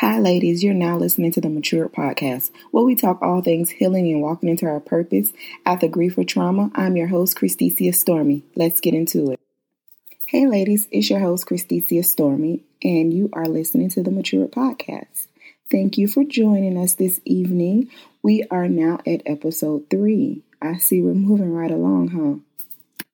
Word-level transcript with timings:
Hi, 0.00 0.18
ladies. 0.18 0.62
You're 0.62 0.74
now 0.74 0.98
listening 0.98 1.32
to 1.32 1.40
the 1.40 1.48
Mature 1.48 1.88
Podcast, 1.88 2.50
where 2.70 2.84
we 2.84 2.94
talk 2.94 3.22
all 3.22 3.40
things 3.40 3.70
healing 3.70 4.12
and 4.12 4.20
walking 4.20 4.50
into 4.50 4.66
our 4.66 4.78
purpose 4.78 5.32
after 5.64 5.88
grief 5.88 6.18
or 6.18 6.24
trauma. 6.24 6.70
I'm 6.74 6.98
your 6.98 7.06
host, 7.06 7.34
Christicia 7.38 7.94
Stormy. 7.94 8.42
Let's 8.54 8.82
get 8.82 8.92
into 8.92 9.30
it. 9.30 9.40
Hey, 10.26 10.46
ladies. 10.46 10.86
It's 10.90 11.08
your 11.08 11.20
host, 11.20 11.46
Christicia 11.46 12.04
Stormy, 12.04 12.62
and 12.82 13.14
you 13.14 13.30
are 13.32 13.46
listening 13.46 13.88
to 13.88 14.02
the 14.02 14.10
Mature 14.10 14.46
Podcast. 14.48 15.28
Thank 15.70 15.96
you 15.96 16.08
for 16.08 16.24
joining 16.24 16.76
us 16.76 16.92
this 16.92 17.22
evening. 17.24 17.90
We 18.22 18.44
are 18.50 18.68
now 18.68 18.98
at 19.06 19.22
episode 19.24 19.88
three. 19.88 20.42
I 20.60 20.76
see 20.76 21.00
we're 21.00 21.14
moving 21.14 21.54
right 21.54 21.70
along, 21.70 22.08
huh? 22.08 23.06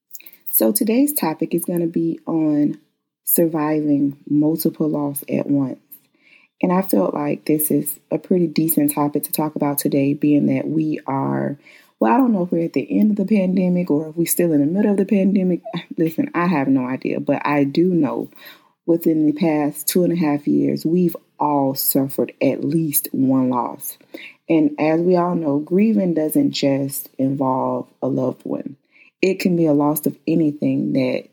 So 0.51 0.73
today's 0.73 1.13
topic 1.13 1.55
is 1.55 1.65
going 1.65 1.83
to 1.83 1.87
be 1.87 2.19
on 2.27 2.81
surviving 3.23 4.17
multiple 4.29 4.89
loss 4.89 5.23
at 5.29 5.47
once. 5.47 5.79
And 6.63 6.73
I 6.73 6.83
felt 6.83 7.13
like 7.13 7.45
this 7.45 7.71
is 7.71 7.99
a 8.11 8.19
pretty 8.19 8.47
decent 8.47 8.95
topic 8.95 9.25
to 9.25 9.33
talk 9.33 9.57
about 9.57 9.79
today, 9.79 10.15
being 10.15 10.47
that 10.47 10.69
we 10.69 11.01
are, 11.07 11.59
well, 11.99 12.15
I 12.15 12.17
don't 12.17 12.33
know 12.33 12.45
if 12.45 12.53
we're 12.53 12.65
at 12.65 12.73
the 12.73 12.99
end 12.99 13.11
of 13.11 13.17
the 13.17 13.37
pandemic 13.37 13.91
or 13.91 14.09
if 14.09 14.17
we're 14.17 14.27
still 14.27 14.53
in 14.53 14.61
the 14.61 14.67
middle 14.67 14.93
of 14.93 14.97
the 14.97 15.05
pandemic. 15.05 15.61
Listen, 15.99 16.31
I 16.35 16.47
have 16.47 16.69
no 16.69 16.87
idea, 16.87 17.19
but 17.19 17.45
I 17.45 17.65
do 17.65 17.93
know 17.93 18.31
within 18.87 19.27
the 19.27 19.33
past 19.33 19.89
two 19.89 20.05
and 20.05 20.13
a 20.13 20.17
half 20.17 20.47
years, 20.47 20.87
we've 20.87 21.17
all 21.39 21.75
suffered 21.75 22.33
at 22.41 22.65
least 22.65 23.09
one 23.11 23.51
loss. 23.51 23.99
And 24.49 24.77
as 24.79 25.01
we 25.01 25.17
all 25.17 25.35
know, 25.35 25.59
grieving 25.59 26.15
doesn't 26.15 26.53
just 26.53 27.09
involve 27.19 27.89
a 28.01 28.07
loved 28.07 28.45
one, 28.45 28.77
it 29.21 29.41
can 29.41 29.57
be 29.57 29.67
a 29.67 29.73
loss 29.73 30.07
of 30.07 30.17
anything 30.27 30.93
that 30.93 31.29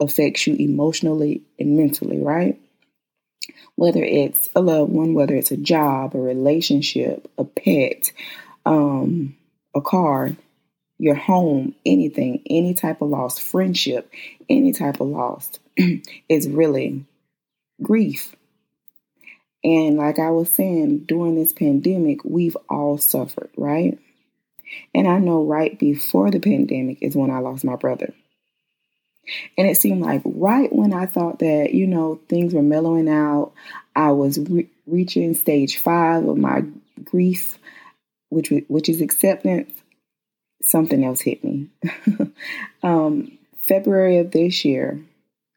affects 0.00 0.46
you 0.46 0.54
emotionally 0.54 1.42
and 1.58 1.76
mentally, 1.76 2.20
right? 2.20 2.60
Whether 3.78 4.02
it's 4.02 4.50
a 4.56 4.60
loved 4.60 4.90
one, 4.90 5.14
whether 5.14 5.36
it's 5.36 5.52
a 5.52 5.56
job, 5.56 6.16
a 6.16 6.18
relationship, 6.18 7.30
a 7.38 7.44
pet, 7.44 8.10
um, 8.66 9.36
a 9.72 9.80
car, 9.80 10.32
your 10.98 11.14
home, 11.14 11.76
anything, 11.86 12.42
any 12.50 12.74
type 12.74 13.02
of 13.02 13.08
loss, 13.08 13.38
friendship, 13.38 14.12
any 14.48 14.72
type 14.72 15.00
of 15.00 15.06
loss 15.06 15.52
is 16.28 16.48
really 16.48 17.04
grief. 17.80 18.34
And 19.62 19.96
like 19.96 20.18
I 20.18 20.30
was 20.30 20.50
saying, 20.50 21.04
during 21.06 21.36
this 21.36 21.52
pandemic, 21.52 22.24
we've 22.24 22.56
all 22.68 22.98
suffered, 22.98 23.50
right? 23.56 23.96
And 24.92 25.06
I 25.06 25.20
know 25.20 25.44
right 25.44 25.78
before 25.78 26.32
the 26.32 26.40
pandemic 26.40 26.98
is 27.00 27.14
when 27.14 27.30
I 27.30 27.38
lost 27.38 27.64
my 27.64 27.76
brother. 27.76 28.12
And 29.56 29.68
it 29.68 29.76
seemed 29.76 30.02
like 30.02 30.22
right 30.24 30.72
when 30.72 30.92
I 30.92 31.06
thought 31.06 31.38
that, 31.40 31.74
you 31.74 31.86
know, 31.86 32.20
things 32.28 32.54
were 32.54 32.62
mellowing 32.62 33.08
out, 33.08 33.52
I 33.94 34.12
was 34.12 34.38
re- 34.38 34.70
reaching 34.86 35.34
stage 35.34 35.78
five 35.78 36.26
of 36.26 36.36
my 36.36 36.64
grief, 37.04 37.58
which, 38.30 38.52
which 38.68 38.88
is 38.88 39.00
acceptance, 39.00 39.72
something 40.62 41.04
else 41.04 41.20
hit 41.20 41.42
me. 41.44 41.68
um, 42.82 43.38
February 43.66 44.18
of 44.18 44.30
this 44.30 44.64
year, 44.64 45.00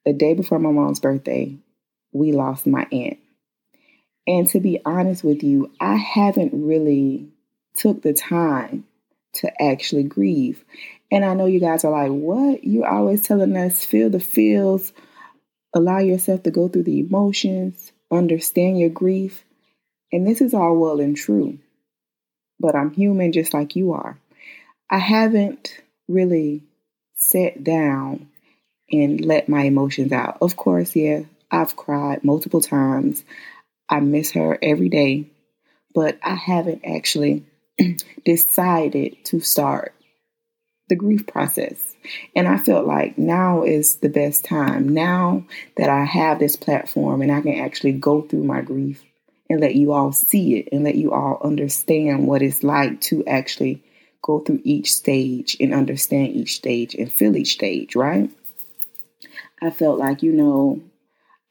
the 0.05 0.13
day 0.13 0.33
before 0.33 0.59
my 0.59 0.71
mom's 0.71 0.99
birthday, 0.99 1.55
we 2.11 2.31
lost 2.31 2.67
my 2.67 2.85
aunt. 2.91 3.19
And 4.27 4.47
to 4.49 4.59
be 4.59 4.79
honest 4.85 5.23
with 5.23 5.43
you, 5.43 5.71
I 5.79 5.95
haven't 5.95 6.51
really 6.53 7.29
took 7.75 8.01
the 8.01 8.13
time 8.13 8.85
to 9.33 9.61
actually 9.61 10.03
grieve. 10.03 10.63
And 11.11 11.25
I 11.25 11.33
know 11.33 11.45
you 11.45 11.59
guys 11.59 11.83
are 11.83 11.91
like, 11.91 12.11
what? 12.11 12.63
You're 12.63 12.87
always 12.87 13.21
telling 13.21 13.55
us 13.57 13.83
feel 13.83 14.09
the 14.09 14.19
feels, 14.19 14.93
allow 15.73 15.99
yourself 15.99 16.43
to 16.43 16.51
go 16.51 16.69
through 16.69 16.83
the 16.83 16.99
emotions, 16.99 17.91
understand 18.09 18.79
your 18.79 18.89
grief. 18.89 19.43
And 20.11 20.25
this 20.25 20.41
is 20.41 20.53
all 20.53 20.77
well 20.77 21.01
and 21.01 21.15
true. 21.15 21.59
But 22.59 22.75
I'm 22.75 22.93
human 22.93 23.33
just 23.33 23.53
like 23.53 23.75
you 23.75 23.91
are. 23.91 24.17
I 24.89 24.99
haven't 24.99 25.81
really 26.07 26.63
sat 27.17 27.63
down 27.63 28.29
and 28.91 29.23
let 29.23 29.49
my 29.49 29.63
emotions 29.63 30.11
out. 30.11 30.37
Of 30.41 30.55
course, 30.55 30.95
yeah, 30.95 31.23
I've 31.49 31.75
cried 31.75 32.23
multiple 32.23 32.61
times. 32.61 33.23
I 33.89 33.99
miss 33.99 34.31
her 34.31 34.57
every 34.61 34.89
day, 34.89 35.27
but 35.93 36.17
I 36.23 36.35
haven't 36.35 36.83
actually 36.85 37.45
decided 38.25 39.17
to 39.25 39.39
start 39.41 39.93
the 40.91 40.95
grief 40.97 41.25
process. 41.25 41.95
And 42.35 42.49
I 42.49 42.57
felt 42.57 42.85
like 42.85 43.17
now 43.17 43.63
is 43.63 43.95
the 43.95 44.09
best 44.09 44.43
time. 44.43 44.89
Now 44.89 45.45
that 45.77 45.89
I 45.89 46.03
have 46.03 46.37
this 46.37 46.57
platform 46.57 47.21
and 47.21 47.31
I 47.31 47.39
can 47.39 47.55
actually 47.55 47.93
go 47.93 48.21
through 48.21 48.43
my 48.43 48.61
grief 48.61 49.01
and 49.49 49.61
let 49.61 49.75
you 49.75 49.93
all 49.93 50.11
see 50.11 50.57
it 50.57 50.69
and 50.73 50.83
let 50.83 50.95
you 50.95 51.13
all 51.13 51.39
understand 51.41 52.27
what 52.27 52.41
it's 52.41 52.61
like 52.61 52.99
to 53.01 53.25
actually 53.25 53.81
go 54.21 54.39
through 54.39 54.59
each 54.65 54.91
stage 54.91 55.55
and 55.61 55.73
understand 55.73 56.35
each 56.35 56.55
stage 56.55 56.93
and 56.93 57.09
feel 57.09 57.37
each 57.37 57.53
stage, 57.53 57.95
right? 57.95 58.29
I 59.61 59.69
felt 59.69 59.97
like, 59.97 60.21
you 60.23 60.33
know, 60.33 60.81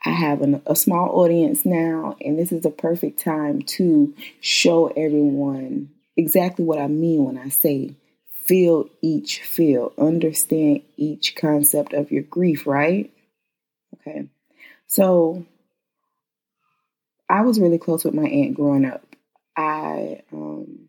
I 0.05 0.11
have 0.11 0.43
an, 0.43 0.61
a 0.67 0.77
small 0.77 1.09
audience 1.19 1.65
now, 1.65 2.17
and 2.21 2.39
this 2.39 2.53
is 2.53 2.63
the 2.63 2.71
perfect 2.71 3.21
time 3.21 3.63
to 3.63 4.15
show 4.41 4.89
everyone 4.89 5.91
exactly 6.15 6.65
what 6.67 6.79
I 6.79 6.89
mean 6.89 7.25
when 7.25 7.39
I 7.39 7.49
say 7.49 7.95
feel 8.51 8.91
each 9.01 9.43
feel, 9.43 9.93
understand 9.97 10.83
each 10.97 11.37
concept 11.37 11.93
of 11.93 12.11
your 12.11 12.25
grief, 12.25 12.67
right? 12.67 13.09
Okay. 13.95 14.27
So 14.89 15.47
I 17.29 17.43
was 17.43 17.61
really 17.61 17.79
close 17.79 18.05
with 18.05 18.13
my 18.13 18.25
aunt 18.25 18.57
growing 18.57 18.85
up. 18.85 19.07
I 19.57 20.23
um, 20.33 20.89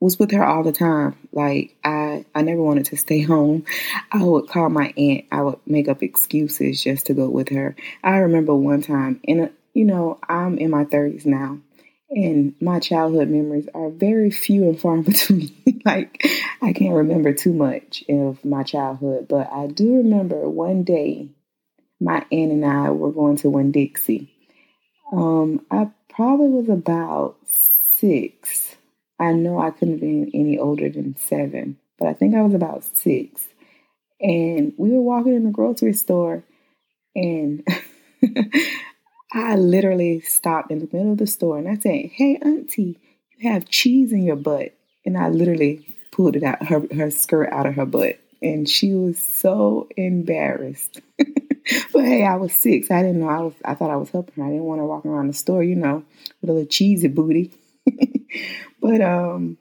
was 0.00 0.18
with 0.18 0.30
her 0.30 0.42
all 0.42 0.62
the 0.62 0.72
time. 0.72 1.18
Like 1.32 1.76
I, 1.84 2.24
I 2.34 2.40
never 2.40 2.62
wanted 2.62 2.86
to 2.86 2.96
stay 2.96 3.20
home. 3.34 3.66
I 4.10 4.24
would 4.24 4.48
call 4.48 4.70
my 4.70 4.94
aunt. 4.96 5.26
I 5.30 5.42
would 5.42 5.60
make 5.66 5.86
up 5.86 6.02
excuses 6.02 6.82
just 6.82 7.04
to 7.06 7.14
go 7.14 7.28
with 7.28 7.50
her. 7.50 7.76
I 8.02 8.16
remember 8.16 8.54
one 8.54 8.80
time, 8.80 9.20
and 9.28 9.50
you 9.74 9.84
know, 9.84 10.18
I'm 10.30 10.56
in 10.56 10.70
my 10.70 10.86
30s 10.86 11.26
now, 11.26 11.58
and 12.10 12.54
my 12.60 12.80
childhood 12.80 13.28
memories 13.28 13.68
are 13.74 13.90
very 13.90 14.30
few 14.30 14.64
and 14.64 14.80
far 14.80 14.96
between. 15.02 15.50
like 15.84 16.26
I 16.62 16.72
can't 16.72 16.94
remember 16.94 17.32
too 17.32 17.52
much 17.52 18.04
of 18.08 18.44
my 18.44 18.62
childhood, 18.62 19.28
but 19.28 19.50
I 19.52 19.66
do 19.66 19.96
remember 19.96 20.48
one 20.48 20.84
day 20.84 21.28
my 22.00 22.24
aunt 22.32 22.52
and 22.52 22.64
I 22.64 22.90
were 22.90 23.12
going 23.12 23.36
to 23.38 23.50
Winn 23.50 23.72
Dixie. 23.72 24.32
Um, 25.12 25.64
I 25.70 25.90
probably 26.08 26.48
was 26.48 26.68
about 26.68 27.36
six 27.46 28.76
I 29.20 29.32
know 29.32 29.60
I 29.60 29.70
couldn't 29.70 29.94
have 29.94 30.00
been 30.00 30.30
any 30.32 30.58
older 30.58 30.88
than 30.88 31.14
seven, 31.18 31.76
but 31.98 32.08
I 32.08 32.14
think 32.14 32.34
I 32.34 32.40
was 32.40 32.54
about 32.54 32.84
six. 32.84 33.46
And 34.18 34.72
we 34.78 34.90
were 34.90 35.02
walking 35.02 35.34
in 35.34 35.44
the 35.44 35.50
grocery 35.50 35.92
store, 35.92 36.42
and 37.14 37.62
I 39.32 39.56
literally 39.56 40.20
stopped 40.20 40.70
in 40.70 40.80
the 40.80 40.88
middle 40.92 41.12
of 41.12 41.18
the 41.18 41.26
store 41.26 41.58
and 41.58 41.68
I 41.68 41.76
said, 41.76 42.06
Hey, 42.12 42.36
Auntie, 42.42 42.98
you 43.38 43.50
have 43.50 43.68
cheese 43.68 44.12
in 44.12 44.24
your 44.24 44.36
butt. 44.36 44.74
And 45.04 45.16
I 45.16 45.28
literally 45.28 45.96
pulled 46.12 46.36
it 46.36 46.42
out, 46.42 46.66
her, 46.66 46.82
her 46.94 47.10
skirt 47.10 47.48
out 47.52 47.66
of 47.66 47.74
her 47.74 47.86
butt. 47.86 48.18
And 48.42 48.68
she 48.68 48.94
was 48.94 49.18
so 49.18 49.88
embarrassed. 49.96 51.00
but 51.18 52.04
hey, 52.04 52.24
I 52.24 52.36
was 52.36 52.54
six. 52.54 52.90
I 52.90 53.02
didn't 53.02 53.20
know 53.20 53.28
I 53.28 53.40
was 53.40 53.54
I 53.64 53.74
thought 53.74 53.90
I 53.90 53.96
was 53.96 54.10
helping 54.10 54.42
her. 54.42 54.44
I 54.44 54.50
didn't 54.50 54.64
want 54.64 54.80
her 54.80 54.86
walking 54.86 55.10
around 55.10 55.28
the 55.28 55.34
store, 55.34 55.62
you 55.62 55.76
know, 55.76 56.04
with 56.40 56.50
a 56.50 56.52
little 56.52 56.68
cheesy 56.68 57.08
booty. 57.08 57.52
but 58.80 59.00
um, 59.00 59.58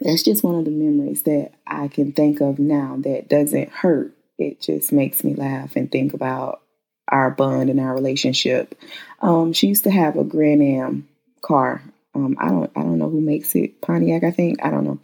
that's 0.00 0.22
just 0.22 0.44
one 0.44 0.54
of 0.54 0.64
the 0.64 0.70
memories 0.70 1.22
that 1.22 1.52
I 1.66 1.88
can 1.88 2.12
think 2.12 2.40
of 2.40 2.58
now 2.58 2.96
that 3.00 3.28
doesn't 3.28 3.70
hurt. 3.70 4.16
It 4.38 4.60
just 4.60 4.92
makes 4.92 5.24
me 5.24 5.34
laugh 5.34 5.76
and 5.76 5.90
think 5.90 6.14
about 6.14 6.60
our 7.08 7.30
bond 7.30 7.70
and 7.70 7.80
our 7.80 7.94
relationship. 7.94 8.74
Um, 9.20 9.52
she 9.52 9.68
used 9.68 9.84
to 9.84 9.90
have 9.90 10.16
a 10.16 10.24
Grand 10.24 10.62
Am 10.62 11.08
car. 11.42 11.82
Um, 12.14 12.36
I 12.40 12.48
don't 12.48 12.70
I 12.76 12.80
don't 12.80 12.98
know 12.98 13.10
who 13.10 13.20
makes 13.20 13.54
it. 13.54 13.80
Pontiac, 13.80 14.24
I 14.24 14.30
think. 14.30 14.64
I 14.64 14.70
don't 14.70 14.84
know. 14.84 14.98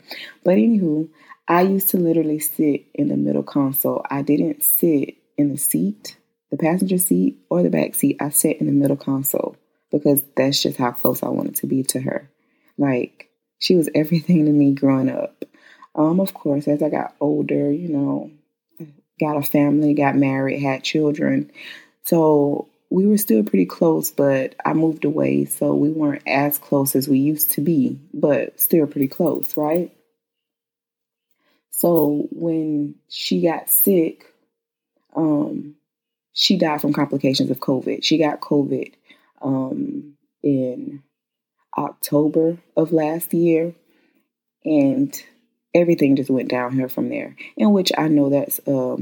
But 0.44 0.56
anywho, 0.56 1.08
I 1.46 1.62
used 1.62 1.90
to 1.90 1.98
literally 1.98 2.38
sit 2.38 2.86
in 2.94 3.08
the 3.08 3.16
middle 3.16 3.42
console. 3.42 4.04
I 4.10 4.22
didn't 4.22 4.62
sit 4.64 5.16
in 5.36 5.50
the 5.50 5.58
seat, 5.58 6.16
the 6.50 6.56
passenger 6.56 6.98
seat 6.98 7.38
or 7.50 7.62
the 7.62 7.70
back 7.70 7.94
seat. 7.94 8.16
I 8.20 8.30
sat 8.30 8.56
in 8.56 8.66
the 8.66 8.72
middle 8.72 8.96
console 8.96 9.56
because 9.90 10.22
that's 10.36 10.62
just 10.62 10.78
how 10.78 10.92
close 10.92 11.22
I 11.22 11.28
wanted 11.28 11.56
to 11.56 11.66
be 11.66 11.82
to 11.84 12.00
her. 12.00 12.30
Like 12.78 13.28
she 13.58 13.76
was 13.76 13.88
everything 13.94 14.46
to 14.46 14.52
me 14.52 14.72
growing 14.72 15.10
up. 15.10 15.44
Um, 15.94 16.20
of 16.20 16.32
course, 16.32 16.66
as 16.68 16.82
I 16.82 16.88
got 16.88 17.14
older, 17.20 17.70
you 17.70 17.88
know, 17.88 18.30
got 19.20 19.36
a 19.36 19.42
family, 19.42 19.94
got 19.94 20.16
married, 20.16 20.60
had 20.60 20.82
children. 20.82 21.50
So 22.04 22.68
we 22.90 23.06
were 23.06 23.18
still 23.18 23.42
pretty 23.42 23.66
close, 23.66 24.10
but 24.10 24.54
I 24.64 24.74
moved 24.74 25.04
away, 25.04 25.46
so 25.46 25.74
we 25.74 25.90
weren't 25.90 26.22
as 26.26 26.58
close 26.58 26.94
as 26.94 27.08
we 27.08 27.18
used 27.18 27.52
to 27.52 27.60
be, 27.60 27.98
but 28.12 28.60
still 28.60 28.86
pretty 28.86 29.08
close, 29.08 29.56
right? 29.56 29.90
So 31.70 32.28
when 32.30 32.96
she 33.08 33.40
got 33.40 33.70
sick, 33.70 34.26
um, 35.16 35.76
she 36.34 36.56
died 36.56 36.80
from 36.80 36.92
complications 36.92 37.50
of 37.50 37.60
COVID. 37.60 38.04
She 38.04 38.18
got 38.18 38.40
COVID 38.40 38.92
um, 39.40 40.14
in 40.42 41.02
October 41.76 42.58
of 42.76 42.92
last 42.92 43.32
year, 43.32 43.74
and 44.64 45.14
everything 45.74 46.16
just 46.16 46.30
went 46.30 46.50
downhill 46.50 46.88
from 46.88 47.08
there. 47.08 47.36
In 47.56 47.72
which 47.72 47.90
I 47.96 48.08
know 48.08 48.28
that's 48.28 48.60
a 48.66 48.98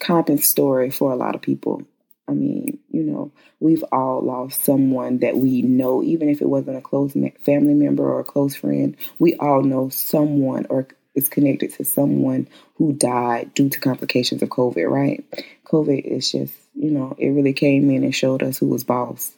common 0.00 0.38
story 0.38 0.90
for 0.90 1.12
a 1.12 1.16
lot 1.16 1.34
of 1.34 1.42
people. 1.42 1.84
I 2.26 2.32
mean, 2.32 2.78
you 2.90 3.02
know, 3.02 3.32
we've 3.60 3.84
all 3.92 4.22
lost 4.22 4.64
someone 4.64 5.18
that 5.18 5.36
we 5.36 5.62
know, 5.62 6.02
even 6.02 6.28
if 6.28 6.40
it 6.40 6.48
wasn't 6.48 6.78
a 6.78 6.80
close 6.80 7.12
family 7.12 7.74
member 7.74 8.08
or 8.10 8.20
a 8.20 8.24
close 8.24 8.54
friend. 8.54 8.96
We 9.18 9.34
all 9.36 9.62
know 9.62 9.90
someone 9.90 10.66
or 10.70 10.88
is 11.14 11.28
connected 11.28 11.72
to 11.74 11.84
someone 11.84 12.48
who 12.76 12.92
died 12.92 13.54
due 13.54 13.68
to 13.68 13.80
complications 13.80 14.42
of 14.42 14.48
COVID, 14.48 14.90
right? 14.90 15.24
COVID 15.66 16.02
is 16.02 16.32
just, 16.32 16.54
you 16.74 16.90
know, 16.90 17.14
it 17.18 17.28
really 17.28 17.52
came 17.52 17.90
in 17.90 18.04
and 18.04 18.14
showed 18.14 18.42
us 18.42 18.58
who 18.58 18.66
was 18.66 18.84
boss. 18.84 19.32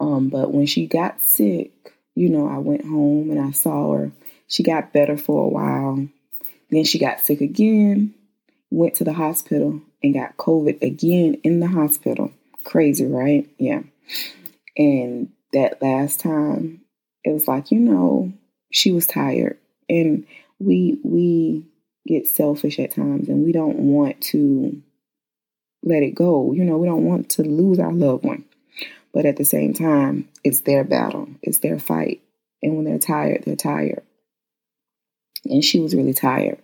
Um, 0.00 0.28
but 0.28 0.52
when 0.52 0.66
she 0.66 0.86
got 0.86 1.20
sick, 1.20 1.72
you 2.14 2.30
know, 2.30 2.48
I 2.48 2.58
went 2.58 2.84
home 2.84 3.30
and 3.30 3.40
I 3.40 3.50
saw 3.52 3.92
her. 3.92 4.12
She 4.48 4.62
got 4.62 4.92
better 4.92 5.16
for 5.16 5.44
a 5.44 5.48
while. 5.48 6.08
Then 6.70 6.84
she 6.84 6.98
got 6.98 7.20
sick 7.20 7.40
again, 7.40 8.14
went 8.70 8.96
to 8.96 9.04
the 9.04 9.12
hospital 9.12 9.82
and 10.02 10.14
got 10.14 10.36
COVID 10.36 10.82
again 10.82 11.34
in 11.44 11.60
the 11.60 11.66
hospital. 11.66 12.32
Crazy, 12.64 13.06
right? 13.06 13.48
Yeah. 13.58 13.82
And 14.76 15.30
that 15.52 15.82
last 15.82 16.20
time, 16.20 16.82
it 17.24 17.32
was 17.32 17.48
like, 17.48 17.70
you 17.70 17.80
know, 17.80 18.32
she 18.70 18.92
was 18.92 19.06
tired 19.06 19.58
and 19.88 20.26
we 20.58 20.98
we 21.02 21.64
get 22.06 22.26
selfish 22.26 22.78
at 22.78 22.92
times 22.92 23.28
and 23.28 23.44
we 23.44 23.52
don't 23.52 23.78
want 23.78 24.20
to 24.20 24.82
let 25.82 26.02
it 26.02 26.14
go. 26.14 26.52
You 26.52 26.64
know, 26.64 26.78
we 26.78 26.86
don't 26.86 27.04
want 27.04 27.30
to 27.30 27.42
lose 27.42 27.78
our 27.78 27.92
loved 27.92 28.24
one. 28.24 28.44
But 29.12 29.26
at 29.26 29.36
the 29.36 29.44
same 29.44 29.74
time, 29.74 30.28
it's 30.44 30.60
their 30.60 30.84
battle, 30.84 31.28
it's 31.42 31.58
their 31.58 31.78
fight. 31.78 32.20
And 32.62 32.76
when 32.76 32.84
they're 32.84 32.98
tired, 32.98 33.44
they're 33.44 33.56
tired. 33.56 34.02
And 35.44 35.64
she 35.64 35.80
was 35.80 35.94
really 35.94 36.14
tired. 36.14 36.58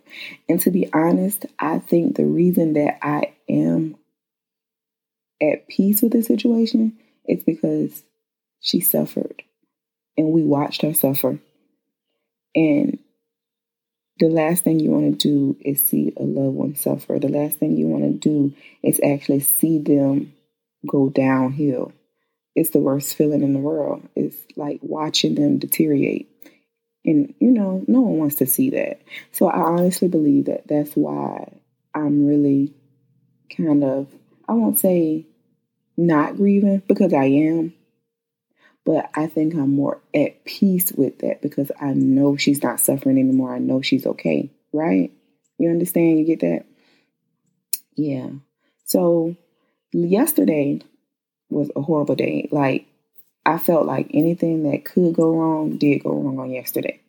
And 0.49 0.59
to 0.61 0.71
be 0.71 0.89
honest, 0.93 1.45
I 1.59 1.79
think 1.79 2.15
the 2.15 2.25
reason 2.25 2.73
that 2.73 2.99
I 3.01 3.33
am 3.49 3.95
at 5.41 5.67
peace 5.67 6.01
with 6.01 6.11
the 6.11 6.21
situation 6.21 6.97
is 7.25 7.43
because 7.43 8.03
she 8.59 8.79
suffered 8.79 9.43
and 10.17 10.31
we 10.31 10.43
watched 10.43 10.81
her 10.81 10.93
suffer. 10.93 11.39
And 12.53 12.99
the 14.17 14.29
last 14.29 14.63
thing 14.63 14.79
you 14.79 14.91
want 14.91 15.19
to 15.19 15.27
do 15.27 15.57
is 15.59 15.81
see 15.85 16.13
a 16.17 16.23
loved 16.23 16.55
one 16.55 16.75
suffer. 16.75 17.19
The 17.19 17.27
last 17.27 17.59
thing 17.59 17.75
you 17.75 17.87
want 17.87 18.03
to 18.03 18.11
do 18.29 18.53
is 18.81 19.01
actually 19.03 19.41
see 19.41 19.79
them 19.79 20.33
go 20.87 21.09
downhill. 21.09 21.91
It's 22.55 22.69
the 22.69 22.79
worst 22.79 23.15
feeling 23.15 23.43
in 23.43 23.53
the 23.53 23.59
world. 23.59 24.07
It's 24.15 24.37
like 24.55 24.79
watching 24.81 25.35
them 25.35 25.57
deteriorate. 25.57 26.29
And, 27.05 27.33
you 27.39 27.51
know, 27.51 27.83
no 27.87 28.01
one 28.01 28.17
wants 28.17 28.35
to 28.35 28.47
see 28.47 28.71
that. 28.71 29.01
So 29.31 29.47
I 29.47 29.61
honestly 29.61 30.07
believe 30.07 30.45
that 30.45 30.67
that's 30.67 30.93
why 30.95 31.59
I'm 31.93 32.25
really 32.25 32.73
kind 33.55 33.83
of, 33.83 34.07
I 34.49 34.53
won't 34.53 34.79
say 34.79 35.27
not 35.95 36.35
grieving 36.35 36.81
because 36.87 37.13
I 37.13 37.25
am, 37.25 37.73
but 38.85 39.09
I 39.13 39.27
think 39.27 39.53
I'm 39.53 39.75
more 39.75 40.01
at 40.13 40.45
peace 40.45 40.91
with 40.91 41.19
that 41.19 41.41
because 41.41 41.71
I 41.79 41.93
know 41.93 42.37
she's 42.37 42.63
not 42.63 42.79
suffering 42.79 43.17
anymore. 43.17 43.53
I 43.53 43.59
know 43.59 43.81
she's 43.81 44.05
okay, 44.05 44.51
right? 44.73 45.11
You 45.57 45.69
understand? 45.69 46.19
You 46.19 46.25
get 46.25 46.41
that? 46.41 46.65
Yeah. 47.95 48.29
So 48.85 49.35
yesterday 49.93 50.81
was 51.49 51.71
a 51.75 51.81
horrible 51.81 52.15
day. 52.15 52.49
Like, 52.51 52.87
I 53.45 53.57
felt 53.57 53.85
like 53.85 54.07
anything 54.13 54.69
that 54.69 54.85
could 54.85 55.13
go 55.13 55.35
wrong 55.35 55.77
did 55.77 56.03
go 56.03 56.11
wrong 56.11 56.39
on 56.39 56.51
yesterday. 56.51 56.99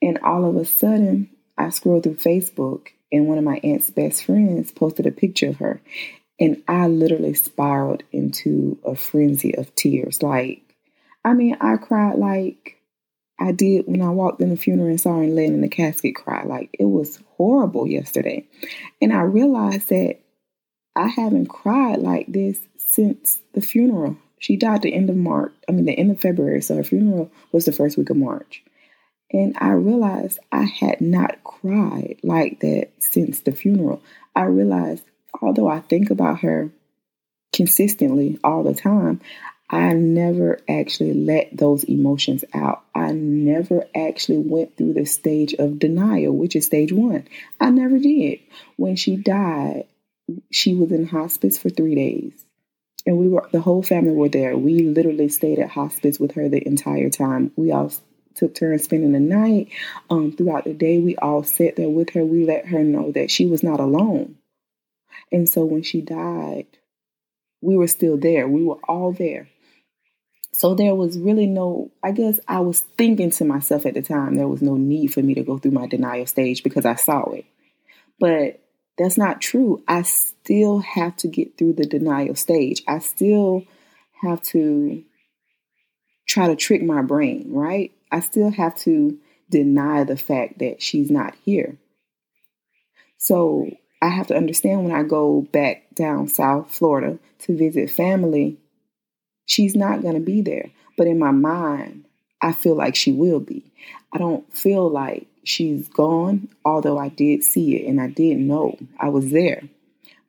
And 0.00 0.18
all 0.18 0.44
of 0.44 0.56
a 0.56 0.64
sudden, 0.64 1.30
I 1.56 1.70
scrolled 1.70 2.04
through 2.04 2.16
Facebook 2.16 2.88
and 3.10 3.26
one 3.26 3.38
of 3.38 3.44
my 3.44 3.60
aunt's 3.62 3.90
best 3.90 4.24
friends 4.24 4.70
posted 4.70 5.06
a 5.06 5.10
picture 5.10 5.48
of 5.48 5.56
her. 5.56 5.80
And 6.38 6.62
I 6.68 6.88
literally 6.88 7.34
spiraled 7.34 8.02
into 8.12 8.78
a 8.84 8.94
frenzy 8.96 9.56
of 9.56 9.74
tears. 9.74 10.22
Like, 10.22 10.62
I 11.24 11.32
mean, 11.32 11.56
I 11.60 11.76
cried 11.76 12.16
like 12.16 12.78
I 13.38 13.52
did 13.52 13.86
when 13.86 14.02
I 14.02 14.10
walked 14.10 14.40
in 14.40 14.50
the 14.50 14.56
funeral 14.56 14.88
and 14.88 15.00
saw 15.00 15.18
her 15.18 15.26
laying 15.26 15.54
in 15.54 15.60
the 15.60 15.68
casket 15.68 16.14
cry. 16.14 16.44
Like 16.44 16.70
it 16.72 16.84
was 16.84 17.20
horrible 17.36 17.86
yesterday. 17.86 18.46
And 19.00 19.12
I 19.12 19.22
realized 19.22 19.88
that 19.88 20.18
I 20.96 21.08
haven't 21.08 21.46
cried 21.46 21.98
like 22.00 22.26
this 22.28 22.60
since 22.76 23.40
the 23.52 23.60
funeral. 23.60 24.16
She 24.44 24.56
died 24.56 24.82
the 24.82 24.92
end 24.92 25.08
of 25.08 25.16
March, 25.16 25.54
I 25.66 25.72
mean, 25.72 25.86
the 25.86 25.98
end 25.98 26.10
of 26.10 26.20
February. 26.20 26.60
So 26.60 26.76
her 26.76 26.84
funeral 26.84 27.32
was 27.50 27.64
the 27.64 27.72
first 27.72 27.96
week 27.96 28.10
of 28.10 28.18
March. 28.18 28.62
And 29.32 29.56
I 29.58 29.70
realized 29.70 30.38
I 30.52 30.64
had 30.64 31.00
not 31.00 31.42
cried 31.42 32.18
like 32.22 32.60
that 32.60 32.90
since 32.98 33.40
the 33.40 33.52
funeral. 33.52 34.02
I 34.36 34.42
realized, 34.42 35.02
although 35.40 35.66
I 35.66 35.80
think 35.80 36.10
about 36.10 36.40
her 36.40 36.68
consistently 37.54 38.38
all 38.44 38.62
the 38.62 38.74
time, 38.74 39.22
I 39.70 39.94
never 39.94 40.58
actually 40.68 41.14
let 41.14 41.56
those 41.56 41.84
emotions 41.84 42.44
out. 42.52 42.84
I 42.94 43.12
never 43.12 43.86
actually 43.96 44.40
went 44.40 44.76
through 44.76 44.92
the 44.92 45.06
stage 45.06 45.54
of 45.54 45.78
denial, 45.78 46.36
which 46.36 46.54
is 46.54 46.66
stage 46.66 46.92
one. 46.92 47.26
I 47.62 47.70
never 47.70 47.98
did. 47.98 48.40
When 48.76 48.96
she 48.96 49.16
died, 49.16 49.86
she 50.52 50.74
was 50.74 50.92
in 50.92 51.06
hospice 51.06 51.56
for 51.56 51.70
three 51.70 51.94
days. 51.94 52.43
And 53.06 53.18
we 53.18 53.28
were, 53.28 53.48
the 53.52 53.60
whole 53.60 53.82
family 53.82 54.12
were 54.12 54.28
there. 54.28 54.56
We 54.56 54.80
literally 54.80 55.28
stayed 55.28 55.58
at 55.58 55.70
hospice 55.70 56.18
with 56.18 56.32
her 56.32 56.48
the 56.48 56.66
entire 56.66 57.10
time. 57.10 57.52
We 57.56 57.70
all 57.70 57.92
took 58.34 58.54
turns 58.54 58.84
spending 58.84 59.12
the 59.12 59.20
night. 59.20 59.68
Um, 60.10 60.32
throughout 60.32 60.64
the 60.64 60.74
day, 60.74 60.98
we 60.98 61.16
all 61.16 61.42
sat 61.44 61.76
there 61.76 61.88
with 61.88 62.10
her. 62.10 62.24
We 62.24 62.46
let 62.46 62.66
her 62.66 62.82
know 62.82 63.12
that 63.12 63.30
she 63.30 63.46
was 63.46 63.62
not 63.62 63.80
alone. 63.80 64.36
And 65.30 65.48
so 65.48 65.64
when 65.64 65.82
she 65.82 66.00
died, 66.00 66.66
we 67.60 67.76
were 67.76 67.88
still 67.88 68.16
there. 68.16 68.48
We 68.48 68.64
were 68.64 68.78
all 68.88 69.12
there. 69.12 69.48
So 70.52 70.74
there 70.74 70.94
was 70.94 71.18
really 71.18 71.46
no, 71.46 71.90
I 72.02 72.12
guess 72.12 72.38
I 72.46 72.60
was 72.60 72.80
thinking 72.96 73.30
to 73.32 73.44
myself 73.44 73.86
at 73.86 73.94
the 73.94 74.02
time, 74.02 74.36
there 74.36 74.46
was 74.46 74.62
no 74.62 74.76
need 74.76 75.08
for 75.08 75.20
me 75.20 75.34
to 75.34 75.42
go 75.42 75.58
through 75.58 75.72
my 75.72 75.88
denial 75.88 76.26
stage 76.26 76.62
because 76.62 76.86
I 76.86 76.94
saw 76.94 77.30
it. 77.32 77.44
But 78.20 78.60
that's 78.98 79.18
not 79.18 79.40
true. 79.40 79.82
I 79.88 80.02
still 80.02 80.78
have 80.80 81.16
to 81.16 81.28
get 81.28 81.58
through 81.58 81.74
the 81.74 81.86
denial 81.86 82.34
stage. 82.34 82.82
I 82.86 82.98
still 83.00 83.64
have 84.22 84.42
to 84.42 85.02
try 86.28 86.46
to 86.46 86.56
trick 86.56 86.82
my 86.82 87.02
brain, 87.02 87.46
right? 87.50 87.92
I 88.10 88.20
still 88.20 88.50
have 88.50 88.76
to 88.80 89.18
deny 89.50 90.04
the 90.04 90.16
fact 90.16 90.58
that 90.60 90.80
she's 90.82 91.10
not 91.10 91.34
here. 91.44 91.76
So 93.18 93.70
I 94.00 94.08
have 94.08 94.26
to 94.28 94.36
understand 94.36 94.84
when 94.84 94.94
I 94.94 95.02
go 95.02 95.42
back 95.52 95.94
down 95.94 96.28
South 96.28 96.70
Florida 96.74 97.18
to 97.40 97.56
visit 97.56 97.90
family 97.90 98.58
She's 99.46 99.76
not 99.76 100.02
going 100.02 100.14
to 100.14 100.20
be 100.20 100.40
there. 100.40 100.70
But 100.96 101.06
in 101.06 101.18
my 101.18 101.30
mind, 101.30 102.04
I 102.40 102.52
feel 102.52 102.74
like 102.74 102.94
she 102.94 103.12
will 103.12 103.40
be. 103.40 103.72
I 104.12 104.18
don't 104.18 104.50
feel 104.56 104.88
like 104.88 105.26
she's 105.44 105.88
gone, 105.88 106.48
although 106.64 106.98
I 106.98 107.08
did 107.08 107.44
see 107.44 107.76
it 107.76 107.88
and 107.88 108.00
I 108.00 108.08
did 108.08 108.38
know 108.38 108.78
I 108.98 109.08
was 109.08 109.30
there. 109.30 109.62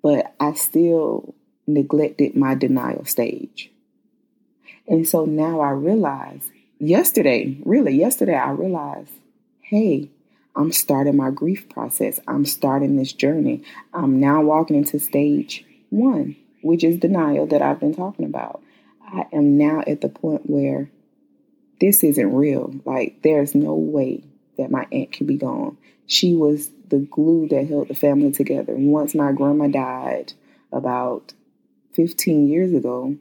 But 0.03 0.33
I 0.39 0.53
still 0.53 1.33
neglected 1.65 2.35
my 2.35 2.53
denial 2.53 3.05
stage. 3.05 3.71
And 4.87 5.07
so 5.07 5.25
now 5.25 5.61
I 5.61 5.71
realize, 5.71 6.51
yesterday, 6.79 7.57
really, 7.65 7.95
yesterday, 7.95 8.35
I 8.35 8.51
realized, 8.51 9.13
hey, 9.61 10.09
I'm 10.55 10.71
starting 10.71 11.17
my 11.17 11.31
grief 11.31 11.67
process. 11.69 12.19
I'm 12.27 12.45
starting 12.45 12.95
this 12.95 13.11
journey. 13.11 13.63
I'm 13.93 14.19
now 14.19 14.41
walking 14.41 14.75
into 14.75 14.99
stage 14.99 15.65
one, 15.89 16.35
which 16.61 16.83
is 16.83 16.99
denial 16.99 17.47
that 17.47 17.63
I've 17.63 17.79
been 17.79 17.95
talking 17.95 18.25
about. 18.25 18.61
I 19.01 19.25
am 19.33 19.57
now 19.57 19.83
at 19.87 20.01
the 20.01 20.09
point 20.09 20.49
where 20.49 20.89
this 21.81 22.03
isn't 22.03 22.33
real. 22.33 22.75
Like, 22.85 23.21
there's 23.23 23.55
no 23.55 23.73
way 23.73 24.23
that 24.57 24.71
my 24.71 24.87
aunt 24.91 25.11
could 25.11 25.27
be 25.27 25.37
gone. 25.37 25.77
She 26.07 26.35
was 26.35 26.69
the 26.89 26.99
glue 26.99 27.47
that 27.49 27.67
held 27.67 27.87
the 27.87 27.95
family 27.95 28.31
together. 28.31 28.73
Once 28.75 29.15
my 29.15 29.31
grandma 29.31 29.67
died 29.67 30.33
about 30.71 31.33
15 31.93 32.47
years 32.47 32.73
ago, 32.73 33.15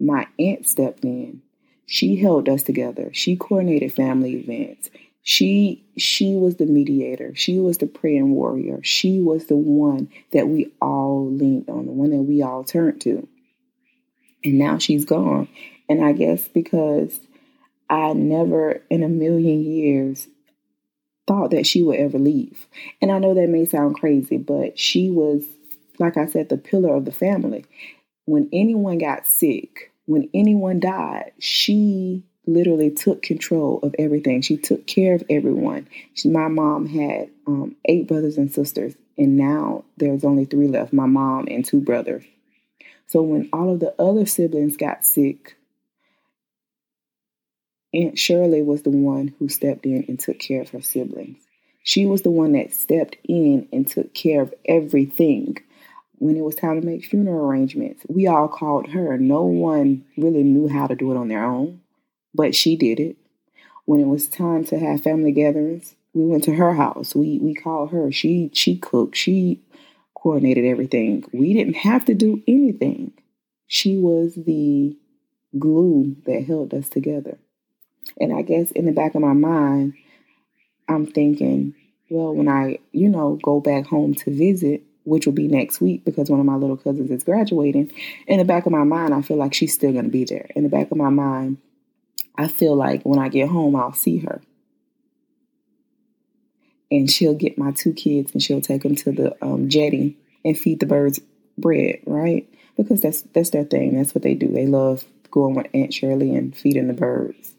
my 0.00 0.26
aunt 0.38 0.66
stepped 0.66 1.04
in. 1.04 1.42
She 1.86 2.16
held 2.16 2.48
us 2.48 2.62
together. 2.62 3.10
She 3.12 3.36
coordinated 3.36 3.92
family 3.92 4.36
events. 4.36 4.90
She 5.22 5.84
she 5.96 6.34
was 6.34 6.56
the 6.56 6.66
mediator. 6.66 7.34
She 7.34 7.58
was 7.58 7.78
the 7.78 7.86
praying 7.86 8.30
warrior. 8.30 8.80
She 8.82 9.20
was 9.20 9.46
the 9.46 9.56
one 9.56 10.10
that 10.32 10.48
we 10.48 10.72
all 10.80 11.30
leaned 11.30 11.68
on, 11.68 11.86
the 11.86 11.92
one 11.92 12.10
that 12.10 12.22
we 12.22 12.42
all 12.42 12.64
turned 12.64 13.00
to 13.02 13.26
and 14.44 14.58
now 14.58 14.78
she's 14.78 15.04
gone. 15.04 15.48
And 15.88 16.04
I 16.04 16.12
guess 16.12 16.46
because 16.48 17.18
I 17.90 18.12
never 18.12 18.82
in 18.90 19.02
a 19.02 19.08
million 19.08 19.64
years 19.64 20.28
thought 21.26 21.50
that 21.50 21.66
she 21.66 21.82
would 21.82 21.98
ever 21.98 22.18
leave. 22.18 22.66
And 23.00 23.10
I 23.10 23.18
know 23.18 23.34
that 23.34 23.48
may 23.48 23.64
sound 23.64 23.98
crazy, 23.98 24.36
but 24.36 24.78
she 24.78 25.10
was, 25.10 25.44
like 25.98 26.16
I 26.16 26.26
said, 26.26 26.48
the 26.48 26.56
pillar 26.58 26.94
of 26.94 27.04
the 27.04 27.12
family. 27.12 27.64
When 28.26 28.48
anyone 28.52 28.98
got 28.98 29.26
sick, 29.26 29.92
when 30.06 30.28
anyone 30.34 30.80
died, 30.80 31.32
she 31.38 32.24
literally 32.46 32.90
took 32.90 33.22
control 33.22 33.80
of 33.82 33.94
everything. 33.98 34.42
She 34.42 34.56
took 34.56 34.86
care 34.86 35.14
of 35.14 35.24
everyone. 35.30 35.88
She, 36.14 36.28
my 36.28 36.48
mom 36.48 36.86
had 36.86 37.30
um, 37.46 37.76
eight 37.86 38.06
brothers 38.06 38.36
and 38.36 38.52
sisters, 38.52 38.94
and 39.16 39.36
now 39.36 39.84
there's 39.96 40.24
only 40.24 40.44
three 40.44 40.68
left 40.68 40.92
my 40.92 41.06
mom 41.06 41.46
and 41.50 41.64
two 41.64 41.80
brothers. 41.80 42.24
So 43.06 43.22
when 43.22 43.48
all 43.52 43.72
of 43.72 43.80
the 43.80 43.94
other 43.98 44.26
siblings 44.26 44.76
got 44.76 45.04
sick, 45.04 45.56
Aunt 47.94 48.18
Shirley 48.18 48.60
was 48.60 48.82
the 48.82 48.90
one 48.90 49.34
who 49.38 49.48
stepped 49.48 49.86
in 49.86 50.04
and 50.08 50.18
took 50.18 50.40
care 50.40 50.60
of 50.60 50.70
her 50.70 50.82
siblings. 50.82 51.38
She 51.84 52.06
was 52.06 52.22
the 52.22 52.30
one 52.30 52.52
that 52.52 52.72
stepped 52.72 53.16
in 53.24 53.68
and 53.72 53.86
took 53.86 54.12
care 54.14 54.42
of 54.42 54.52
everything. 54.66 55.58
When 56.18 56.36
it 56.36 56.42
was 56.44 56.56
time 56.56 56.80
to 56.80 56.86
make 56.86 57.04
funeral 57.04 57.44
arrangements, 57.44 58.04
we 58.08 58.26
all 58.26 58.48
called 58.48 58.88
her. 58.88 59.18
No 59.18 59.42
one 59.44 60.04
really 60.16 60.42
knew 60.42 60.66
how 60.66 60.86
to 60.86 60.96
do 60.96 61.12
it 61.12 61.16
on 61.16 61.28
their 61.28 61.44
own, 61.44 61.82
but 62.34 62.54
she 62.54 62.74
did 62.76 62.98
it. 62.98 63.16
When 63.84 64.00
it 64.00 64.06
was 64.06 64.28
time 64.28 64.64
to 64.66 64.78
have 64.78 65.02
family 65.02 65.32
gatherings, 65.32 65.94
we 66.14 66.24
went 66.24 66.44
to 66.44 66.54
her 66.54 66.74
house. 66.74 67.14
We 67.14 67.38
we 67.38 67.54
called 67.54 67.90
her. 67.90 68.10
She 68.10 68.50
she 68.54 68.76
cooked. 68.76 69.16
She 69.16 69.60
coordinated 70.14 70.64
everything. 70.64 71.24
We 71.32 71.52
didn't 71.52 71.76
have 71.76 72.04
to 72.06 72.14
do 72.14 72.42
anything. 72.48 73.12
She 73.66 73.98
was 73.98 74.34
the 74.34 74.96
glue 75.58 76.16
that 76.24 76.44
held 76.44 76.72
us 76.72 76.88
together. 76.88 77.38
And 78.20 78.32
I 78.32 78.42
guess 78.42 78.70
in 78.72 78.86
the 78.86 78.92
back 78.92 79.14
of 79.14 79.22
my 79.22 79.32
mind, 79.32 79.94
I'm 80.88 81.06
thinking, 81.06 81.74
well, 82.10 82.34
when 82.34 82.48
I, 82.48 82.78
you 82.92 83.08
know, 83.08 83.38
go 83.42 83.60
back 83.60 83.86
home 83.86 84.14
to 84.16 84.30
visit, 84.30 84.82
which 85.04 85.26
will 85.26 85.32
be 85.32 85.48
next 85.48 85.80
week 85.80 86.04
because 86.04 86.30
one 86.30 86.40
of 86.40 86.46
my 86.46 86.56
little 86.56 86.76
cousins 86.76 87.10
is 87.10 87.24
graduating, 87.24 87.92
in 88.26 88.38
the 88.38 88.44
back 88.44 88.66
of 88.66 88.72
my 88.72 88.84
mind, 88.84 89.14
I 89.14 89.22
feel 89.22 89.36
like 89.36 89.54
she's 89.54 89.74
still 89.74 89.92
going 89.92 90.04
to 90.04 90.10
be 90.10 90.24
there. 90.24 90.48
In 90.54 90.62
the 90.62 90.68
back 90.68 90.90
of 90.90 90.96
my 90.96 91.10
mind, 91.10 91.58
I 92.36 92.48
feel 92.48 92.74
like 92.74 93.02
when 93.02 93.18
I 93.18 93.28
get 93.28 93.48
home, 93.48 93.76
I'll 93.76 93.92
see 93.92 94.18
her. 94.18 94.40
And 96.90 97.10
she'll 97.10 97.34
get 97.34 97.58
my 97.58 97.72
two 97.72 97.92
kids 97.92 98.32
and 98.32 98.42
she'll 98.42 98.60
take 98.60 98.82
them 98.82 98.94
to 98.96 99.12
the 99.12 99.44
um, 99.44 99.68
jetty 99.68 100.16
and 100.44 100.56
feed 100.56 100.80
the 100.80 100.86
birds 100.86 101.20
bread, 101.56 102.00
right? 102.06 102.48
Because 102.76 103.00
that's 103.00 103.22
that's 103.32 103.50
their 103.50 103.64
thing. 103.64 103.96
That's 103.96 104.14
what 104.14 104.22
they 104.22 104.34
do. 104.34 104.48
They 104.48 104.66
love 104.66 105.04
going 105.30 105.54
with 105.54 105.66
Aunt 105.74 105.92
Shirley 105.92 106.34
and 106.34 106.56
feeding 106.56 106.86
the 106.86 106.94
birds. 106.94 107.53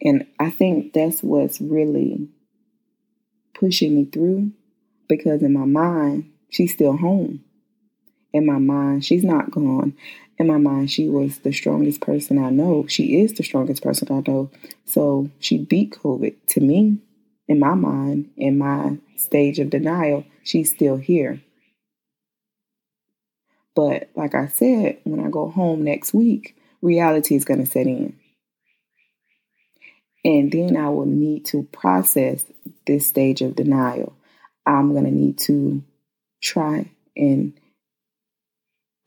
And 0.00 0.26
I 0.38 0.50
think 0.50 0.92
that's 0.92 1.22
what's 1.22 1.60
really 1.60 2.28
pushing 3.54 3.96
me 3.96 4.04
through 4.04 4.52
because 5.08 5.42
in 5.42 5.52
my 5.52 5.64
mind, 5.64 6.30
she's 6.50 6.72
still 6.72 6.96
home. 6.96 7.44
In 8.32 8.46
my 8.46 8.58
mind, 8.58 9.04
she's 9.04 9.24
not 9.24 9.50
gone. 9.50 9.94
In 10.38 10.46
my 10.46 10.58
mind, 10.58 10.90
she 10.90 11.08
was 11.08 11.38
the 11.38 11.52
strongest 11.52 12.00
person 12.00 12.38
I 12.38 12.50
know. 12.50 12.86
She 12.86 13.20
is 13.20 13.32
the 13.32 13.42
strongest 13.42 13.82
person 13.82 14.08
I 14.12 14.22
know. 14.30 14.50
So 14.84 15.30
she 15.40 15.58
beat 15.58 15.92
COVID. 15.92 16.36
To 16.48 16.60
me, 16.60 16.98
in 17.48 17.58
my 17.58 17.74
mind, 17.74 18.30
in 18.36 18.58
my 18.58 18.98
stage 19.16 19.58
of 19.58 19.70
denial, 19.70 20.24
she's 20.44 20.70
still 20.70 20.96
here. 20.96 21.42
But 23.74 24.10
like 24.14 24.34
I 24.34 24.48
said, 24.48 24.98
when 25.04 25.24
I 25.24 25.30
go 25.30 25.48
home 25.48 25.82
next 25.82 26.12
week, 26.12 26.56
reality 26.82 27.34
is 27.34 27.44
going 27.44 27.64
to 27.64 27.70
set 27.70 27.86
in. 27.86 28.17
And 30.24 30.50
then 30.50 30.76
I 30.76 30.88
will 30.88 31.06
need 31.06 31.44
to 31.46 31.62
process 31.72 32.44
this 32.86 33.06
stage 33.06 33.40
of 33.40 33.56
denial. 33.56 34.14
I'm 34.66 34.92
going 34.92 35.04
to 35.04 35.10
need 35.10 35.38
to 35.38 35.82
try 36.42 36.90
and 37.16 37.52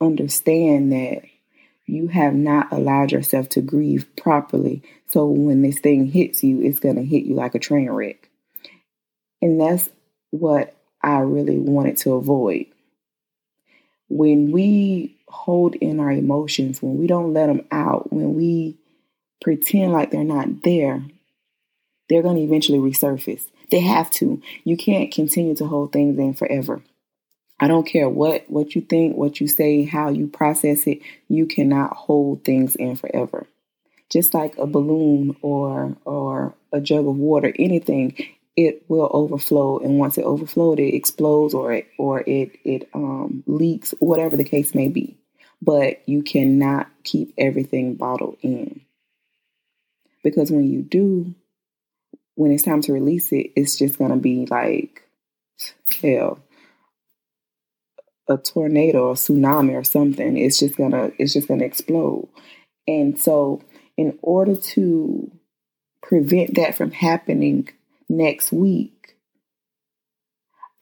understand 0.00 0.92
that 0.92 1.22
you 1.86 2.08
have 2.08 2.34
not 2.34 2.72
allowed 2.72 3.12
yourself 3.12 3.48
to 3.50 3.60
grieve 3.60 4.06
properly. 4.16 4.82
So 5.08 5.26
when 5.26 5.62
this 5.62 5.78
thing 5.78 6.06
hits 6.06 6.42
you, 6.42 6.62
it's 6.62 6.80
going 6.80 6.96
to 6.96 7.04
hit 7.04 7.24
you 7.24 7.34
like 7.34 7.54
a 7.54 7.60
train 7.60 7.90
wreck. 7.90 8.28
And 9.40 9.60
that's 9.60 9.88
what 10.30 10.74
I 11.02 11.18
really 11.18 11.58
wanted 11.58 11.96
to 11.98 12.14
avoid. 12.14 12.66
When 14.08 14.52
we 14.52 15.18
hold 15.28 15.74
in 15.74 16.00
our 16.00 16.12
emotions, 16.12 16.82
when 16.82 16.98
we 16.98 17.06
don't 17.06 17.32
let 17.32 17.46
them 17.46 17.66
out, 17.70 18.12
when 18.12 18.34
we 18.34 18.78
pretend 19.42 19.92
like 19.92 20.10
they're 20.10 20.24
not 20.24 20.62
there, 20.62 21.02
they're 22.08 22.22
going 22.22 22.36
to 22.36 22.42
eventually 22.42 22.78
resurface. 22.78 23.44
They 23.70 23.80
have 23.80 24.10
to. 24.12 24.42
You 24.64 24.76
can't 24.76 25.12
continue 25.12 25.54
to 25.56 25.66
hold 25.66 25.92
things 25.92 26.18
in 26.18 26.34
forever. 26.34 26.82
I 27.58 27.68
don't 27.68 27.86
care 27.86 28.08
what 28.08 28.50
what 28.50 28.74
you 28.74 28.82
think, 28.82 29.16
what 29.16 29.40
you 29.40 29.46
say, 29.46 29.84
how 29.84 30.10
you 30.10 30.26
process 30.26 30.86
it, 30.86 30.98
you 31.28 31.46
cannot 31.46 31.94
hold 31.94 32.44
things 32.44 32.74
in 32.74 32.96
forever. 32.96 33.46
Just 34.10 34.34
like 34.34 34.58
a 34.58 34.66
balloon 34.66 35.36
or 35.42 35.96
or 36.04 36.54
a 36.72 36.80
jug 36.80 37.06
of 37.06 37.16
water, 37.16 37.52
anything, 37.58 38.16
it 38.56 38.84
will 38.88 39.08
overflow 39.12 39.78
and 39.78 39.98
once 39.98 40.18
it 40.18 40.24
overflows 40.24 40.78
it 40.78 40.94
explodes 40.94 41.54
or 41.54 41.72
it 41.72 41.86
or 41.98 42.20
it 42.26 42.58
it 42.64 42.88
um, 42.94 43.42
leaks, 43.46 43.94
whatever 44.00 44.36
the 44.36 44.44
case 44.44 44.74
may 44.74 44.88
be. 44.88 45.16
But 45.62 46.02
you 46.06 46.22
cannot 46.22 46.88
keep 47.04 47.32
everything 47.38 47.94
bottled 47.94 48.38
in. 48.42 48.80
Because 50.22 50.50
when 50.50 50.70
you 50.70 50.82
do, 50.82 51.34
when 52.34 52.52
it's 52.52 52.62
time 52.62 52.80
to 52.82 52.92
release 52.92 53.32
it, 53.32 53.52
it's 53.56 53.76
just 53.76 53.98
going 53.98 54.10
to 54.10 54.16
be 54.16 54.46
like 54.46 55.02
hell 56.00 56.38
a 58.28 58.36
tornado 58.36 59.08
or 59.08 59.14
tsunami 59.14 59.74
or 59.74 59.84
something. 59.84 60.36
It's 60.36 60.58
just 60.58 60.76
gonna 60.76 61.10
it's 61.18 61.32
just 61.32 61.48
gonna 61.48 61.64
explode. 61.64 62.28
And 62.86 63.20
so 63.20 63.62
in 63.96 64.18
order 64.22 64.56
to 64.56 65.30
prevent 66.02 66.54
that 66.54 66.76
from 66.76 66.90
happening 66.90 67.68
next 68.08 68.52
week 68.52 69.16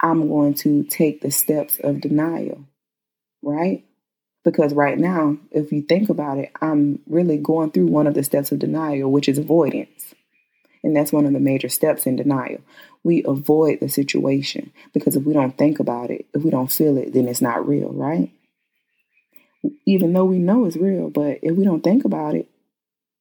i'm 0.00 0.28
going 0.28 0.54
to 0.54 0.82
take 0.84 1.20
the 1.20 1.30
steps 1.30 1.78
of 1.78 2.00
denial 2.00 2.64
right 3.42 3.84
because 4.44 4.72
right 4.74 4.98
now, 4.98 5.36
if 5.50 5.70
you 5.72 5.82
think 5.82 6.08
about 6.08 6.38
it, 6.38 6.50
I'm 6.60 7.00
really 7.06 7.36
going 7.36 7.70
through 7.70 7.86
one 7.86 8.06
of 8.06 8.14
the 8.14 8.22
steps 8.22 8.52
of 8.52 8.58
denial, 8.58 9.10
which 9.10 9.28
is 9.28 9.38
avoidance. 9.38 10.14
And 10.82 10.96
that's 10.96 11.12
one 11.12 11.26
of 11.26 11.32
the 11.32 11.40
major 11.40 11.68
steps 11.68 12.06
in 12.06 12.16
denial. 12.16 12.60
We 13.04 13.22
avoid 13.26 13.80
the 13.80 13.88
situation 13.88 14.72
because 14.94 15.14
if 15.14 15.24
we 15.24 15.34
don't 15.34 15.56
think 15.56 15.78
about 15.78 16.10
it, 16.10 16.26
if 16.32 16.42
we 16.42 16.50
don't 16.50 16.72
feel 16.72 16.96
it, 16.96 17.12
then 17.12 17.28
it's 17.28 17.42
not 17.42 17.68
real, 17.68 17.90
right? 17.92 18.30
Even 19.86 20.14
though 20.14 20.24
we 20.24 20.38
know 20.38 20.64
it's 20.64 20.76
real, 20.76 21.10
but 21.10 21.38
if 21.42 21.54
we 21.54 21.64
don't 21.64 21.84
think 21.84 22.06
about 22.06 22.34
it, 22.34 22.48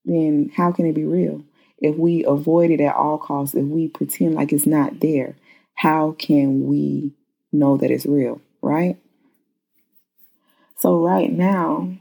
then 0.05 0.51
how 0.55 0.71
can 0.71 0.85
it 0.85 0.93
be 0.93 1.03
real? 1.03 1.43
If 1.79 1.97
we 1.97 2.23
avoid 2.23 2.71
it 2.71 2.81
at 2.81 2.95
all 2.95 3.17
costs, 3.17 3.55
if 3.55 3.65
we 3.65 3.89
pretend 3.89 4.35
like 4.35 4.53
it's 4.53 4.65
not 4.65 5.01
there, 5.01 5.35
how 5.75 6.15
can 6.17 6.65
we 6.65 7.13
know 7.51 7.77
that 7.77 7.91
it's 7.91 8.05
real, 8.05 8.41
right? 8.61 8.97
So, 10.79 10.97
right 10.97 11.31
now, 11.31 11.93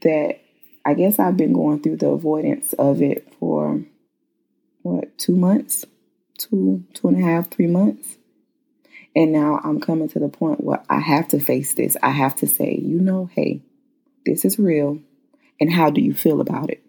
that 0.00 0.40
I 0.86 0.94
guess 0.94 1.18
I've 1.18 1.36
been 1.36 1.52
going 1.52 1.80
through 1.80 1.98
the 1.98 2.08
avoidance 2.08 2.72
of 2.72 3.02
it 3.02 3.32
for 3.38 3.84
what, 4.80 5.16
two 5.18 5.36
months? 5.36 5.84
Two, 6.38 6.82
two 6.94 7.08
and 7.08 7.22
a 7.22 7.26
half, 7.26 7.50
three 7.50 7.66
months. 7.66 8.16
And 9.14 9.32
now 9.32 9.60
I'm 9.62 9.80
coming 9.80 10.08
to 10.08 10.18
the 10.18 10.30
point 10.30 10.64
where 10.64 10.82
I 10.88 11.00
have 11.00 11.28
to 11.28 11.40
face 11.40 11.74
this. 11.74 11.94
I 12.02 12.08
have 12.08 12.34
to 12.36 12.46
say, 12.46 12.74
you 12.74 12.98
know, 12.98 13.28
hey, 13.34 13.60
this 14.24 14.46
is 14.46 14.58
real. 14.58 14.98
And 15.60 15.70
how 15.70 15.90
do 15.90 16.00
you 16.00 16.14
feel 16.14 16.40
about 16.40 16.70
it? 16.70 16.82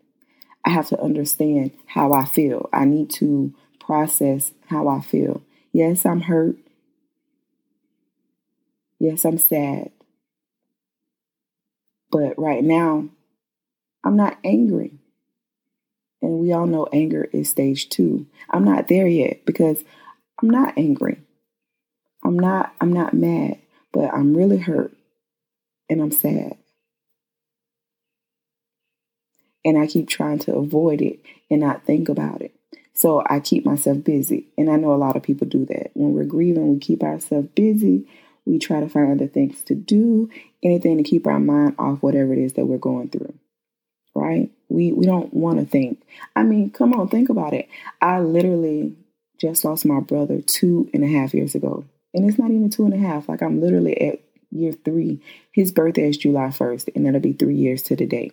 I 0.65 0.69
have 0.69 0.87
to 0.87 1.01
understand 1.01 1.71
how 1.85 2.13
I 2.13 2.23
feel. 2.23 2.69
I 2.71 2.85
need 2.85 3.09
to 3.15 3.53
process 3.81 4.53
how 4.67 4.87
I 4.87 5.01
feel. 5.01 5.43
Yes, 5.73 6.05
I'm 6.05 6.21
hurt. 6.21 6.55
Yes, 8.97 9.25
I'm 9.25 9.37
sad. 9.37 9.91
But 12.13 12.37
right 12.37 12.63
now, 12.63 13.09
I'm 14.03 14.15
not 14.15 14.37
angry. 14.43 14.99
And 16.21 16.39
we 16.39 16.53
all 16.53 16.67
know 16.67 16.87
anger 16.93 17.27
is 17.33 17.49
stage 17.49 17.89
two. 17.89 18.27
I'm 18.51 18.63
not 18.63 18.87
there 18.87 19.07
yet 19.07 19.45
because 19.47 19.83
I'm 20.39 20.51
not 20.51 20.77
angry. 20.77 21.19
I'm 22.23 22.37
not 22.37 22.71
I'm 22.79 22.93
not 22.93 23.15
mad, 23.15 23.57
but 23.91 24.13
I'm 24.13 24.37
really 24.37 24.59
hurt 24.59 24.95
and 25.89 26.01
I'm 26.01 26.11
sad. 26.11 26.55
And 29.65 29.75
I 29.77 29.87
keep 29.87 30.07
trying 30.07 30.37
to 30.39 30.55
avoid 30.55 31.01
it 31.01 31.19
and 31.49 31.61
not 31.61 31.83
think 31.83 32.09
about 32.09 32.43
it. 32.43 32.53
So 32.93 33.23
I 33.27 33.39
keep 33.39 33.65
myself 33.65 34.03
busy. 34.03 34.49
And 34.55 34.69
I 34.69 34.75
know 34.75 34.93
a 34.93 34.95
lot 34.95 35.15
of 35.15 35.23
people 35.23 35.47
do 35.47 35.65
that. 35.65 35.89
When 35.95 36.13
we're 36.13 36.25
grieving, 36.25 36.71
we 36.71 36.79
keep 36.79 37.01
ourselves 37.01 37.47
busy 37.55 38.07
we 38.45 38.59
try 38.59 38.79
to 38.79 38.89
find 38.89 39.11
other 39.11 39.27
things 39.27 39.61
to 39.63 39.75
do, 39.75 40.29
anything 40.61 40.97
to 40.97 41.03
keep 41.03 41.27
our 41.27 41.39
mind 41.39 41.75
off 41.79 42.01
whatever 42.01 42.33
it 42.33 42.39
is 42.39 42.53
that 42.53 42.65
we're 42.65 42.77
going 42.77 43.09
through. 43.09 43.33
Right? 44.15 44.51
We 44.69 44.91
we 44.91 45.05
don't 45.05 45.33
want 45.33 45.59
to 45.59 45.65
think. 45.65 46.01
I 46.35 46.43
mean, 46.43 46.69
come 46.69 46.93
on, 46.93 47.07
think 47.07 47.29
about 47.29 47.53
it. 47.53 47.67
I 48.01 48.19
literally 48.19 48.95
just 49.39 49.65
lost 49.65 49.85
my 49.85 49.99
brother 49.99 50.41
two 50.41 50.89
and 50.93 51.03
a 51.03 51.07
half 51.07 51.33
years 51.33 51.55
ago. 51.55 51.85
And 52.13 52.29
it's 52.29 52.37
not 52.37 52.51
even 52.51 52.69
two 52.69 52.85
and 52.85 52.93
a 52.93 52.97
half. 52.97 53.27
Like 53.27 53.41
I'm 53.41 53.59
literally 53.59 53.99
at 53.99 54.19
year 54.51 54.71
three. 54.71 55.19
His 55.51 55.71
birthday 55.71 56.07
is 56.07 56.17
July 56.17 56.47
1st, 56.47 56.89
and 56.95 57.05
that'll 57.05 57.19
be 57.19 57.33
three 57.33 57.55
years 57.55 57.81
to 57.83 57.95
the 57.95 58.05
day. 58.05 58.31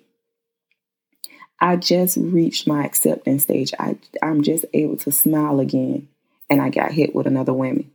I 1.58 1.76
just 1.76 2.16
reached 2.16 2.66
my 2.66 2.84
acceptance 2.84 3.42
stage. 3.42 3.72
I, 3.78 3.96
I'm 4.22 4.42
just 4.42 4.64
able 4.72 4.96
to 4.98 5.12
smile 5.12 5.60
again. 5.60 6.08
And 6.48 6.60
I 6.60 6.68
got 6.68 6.92
hit 6.92 7.14
with 7.14 7.26
another 7.26 7.52
whammy. 7.52 7.86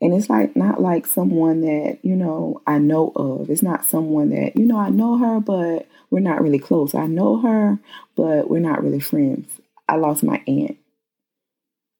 And 0.00 0.14
it's 0.14 0.30
like 0.30 0.54
not 0.54 0.80
like 0.80 1.06
someone 1.06 1.62
that, 1.62 1.98
you 2.02 2.14
know, 2.14 2.62
I 2.66 2.78
know 2.78 3.12
of. 3.16 3.50
It's 3.50 3.62
not 3.62 3.84
someone 3.84 4.30
that, 4.30 4.56
you 4.56 4.64
know, 4.64 4.78
I 4.78 4.90
know 4.90 5.18
her, 5.18 5.40
but 5.40 5.88
we're 6.10 6.20
not 6.20 6.40
really 6.40 6.60
close. 6.60 6.94
I 6.94 7.06
know 7.06 7.40
her, 7.40 7.78
but 8.16 8.48
we're 8.48 8.60
not 8.60 8.82
really 8.82 9.00
friends. 9.00 9.60
I 9.88 9.96
lost 9.96 10.22
my 10.22 10.40
aunt. 10.46 10.78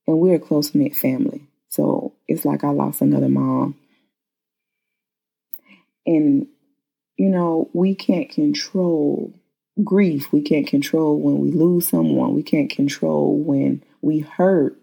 And 0.07 0.19
we're 0.19 0.37
a 0.37 0.41
close 0.41 0.75
knit 0.75 0.95
family. 0.95 1.43
So 1.69 2.15
it's 2.29 2.45
like 2.45 2.63
I 2.63 2.71
lost 2.71 3.01
another 3.01 3.29
mom. 3.29 3.75
And, 6.07 6.47
you 7.17 7.29
know, 7.29 7.69
we 7.73 7.95
can't 7.95 8.31
control 8.31 9.35
grief. 9.83 10.33
We 10.33 10.41
can't 10.41 10.67
control 10.67 11.19
when 11.21 11.39
we 11.41 11.51
lose 11.51 11.89
someone. 11.89 12.35
We 12.35 12.43
can't 12.43 12.71
control 12.71 13.37
when 13.37 13.83
we 14.01 14.21
hurt, 14.21 14.77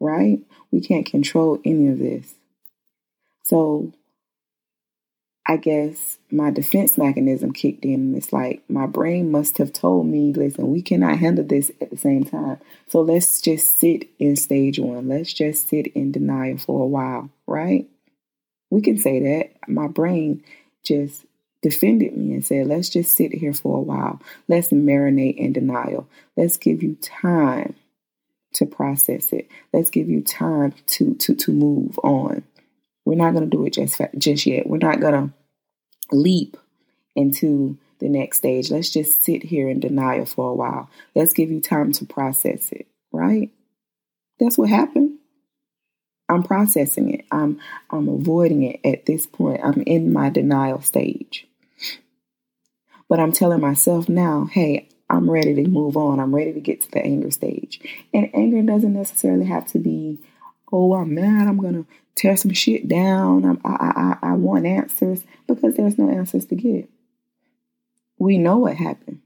right? 0.00 0.40
We 0.70 0.80
can't 0.80 1.06
control 1.06 1.60
any 1.64 1.88
of 1.88 1.98
this. 1.98 2.34
So 3.46 3.92
I 5.46 5.56
guess 5.56 6.18
my 6.32 6.50
defense 6.50 6.98
mechanism 6.98 7.52
kicked 7.52 7.84
in. 7.84 8.16
It's 8.16 8.32
like 8.32 8.68
my 8.68 8.86
brain 8.86 9.30
must 9.30 9.58
have 9.58 9.72
told 9.72 10.06
me, 10.06 10.32
listen, 10.32 10.72
we 10.72 10.82
cannot 10.82 11.18
handle 11.18 11.44
this 11.44 11.70
at 11.80 11.90
the 11.90 11.96
same 11.96 12.24
time. 12.24 12.58
So 12.88 13.02
let's 13.02 13.40
just 13.40 13.78
sit 13.78 14.08
in 14.18 14.34
stage 14.34 14.80
one. 14.80 15.06
Let's 15.06 15.32
just 15.32 15.68
sit 15.68 15.86
in 15.88 16.10
denial 16.10 16.58
for 16.58 16.82
a 16.82 16.86
while, 16.86 17.30
right? 17.46 17.86
We 18.70 18.80
can 18.80 18.98
say 18.98 19.20
that. 19.20 19.68
My 19.68 19.86
brain 19.86 20.42
just 20.82 21.24
defended 21.62 22.16
me 22.16 22.34
and 22.34 22.44
said, 22.44 22.66
let's 22.66 22.88
just 22.88 23.14
sit 23.14 23.32
here 23.32 23.54
for 23.54 23.76
a 23.76 23.82
while. 23.82 24.20
Let's 24.48 24.70
marinate 24.70 25.36
in 25.36 25.52
denial. 25.52 26.08
Let's 26.36 26.56
give 26.56 26.82
you 26.82 26.96
time 27.00 27.76
to 28.54 28.66
process 28.66 29.32
it. 29.32 29.48
Let's 29.72 29.90
give 29.90 30.08
you 30.08 30.22
time 30.22 30.74
to 30.86 31.14
to 31.14 31.36
to 31.36 31.52
move 31.52 31.96
on. 32.02 32.42
We're 33.06 33.14
not 33.14 33.32
going 33.32 33.48
to 33.48 33.56
do 33.56 33.64
it 33.64 33.72
just 33.72 34.00
just 34.18 34.44
yet. 34.44 34.66
We're 34.66 34.76
not 34.76 35.00
going 35.00 35.14
to 35.14 35.34
leap 36.14 36.58
into 37.14 37.78
the 38.00 38.08
next 38.10 38.38
stage. 38.38 38.70
Let's 38.70 38.90
just 38.90 39.24
sit 39.24 39.44
here 39.44 39.70
in 39.70 39.80
denial 39.80 40.26
for 40.26 40.50
a 40.50 40.54
while. 40.54 40.90
Let's 41.14 41.32
give 41.32 41.50
you 41.50 41.60
time 41.60 41.92
to 41.92 42.04
process 42.04 42.70
it, 42.72 42.86
right? 43.12 43.50
That's 44.38 44.58
what 44.58 44.68
happened. 44.68 45.18
I'm 46.28 46.42
processing 46.42 47.14
it. 47.14 47.24
I'm 47.30 47.60
I'm 47.88 48.08
avoiding 48.08 48.64
it 48.64 48.80
at 48.84 49.06
this 49.06 49.26
point. 49.26 49.60
I'm 49.64 49.82
in 49.82 50.12
my 50.12 50.28
denial 50.28 50.82
stage. 50.82 51.46
But 53.08 53.20
I'm 53.20 53.30
telling 53.30 53.60
myself 53.60 54.08
now, 54.08 54.46
hey, 54.50 54.88
I'm 55.08 55.30
ready 55.30 55.54
to 55.54 55.68
move 55.68 55.96
on. 55.96 56.18
I'm 56.18 56.34
ready 56.34 56.52
to 56.52 56.60
get 56.60 56.82
to 56.82 56.90
the 56.90 57.04
anger 57.04 57.30
stage. 57.30 57.80
And 58.12 58.28
anger 58.34 58.62
doesn't 58.62 58.92
necessarily 58.92 59.46
have 59.46 59.68
to 59.68 59.78
be, 59.78 60.18
oh, 60.72 60.94
I'm 60.94 61.14
mad. 61.14 61.48
I'm 61.48 61.58
gonna 61.58 61.84
tear 62.14 62.36
some 62.36 62.52
shit 62.52 62.88
down. 62.88 63.44
I'm, 63.44 63.60
I, 63.64 64.16
I, 64.22 64.30
I 64.30 64.32
want 64.34 64.66
answers 64.66 65.24
because 65.46 65.74
there's 65.76 65.98
no 65.98 66.10
answers 66.10 66.46
to 66.46 66.54
get. 66.54 66.88
We 68.18 68.38
know 68.38 68.58
what 68.58 68.76
happened. 68.76 69.20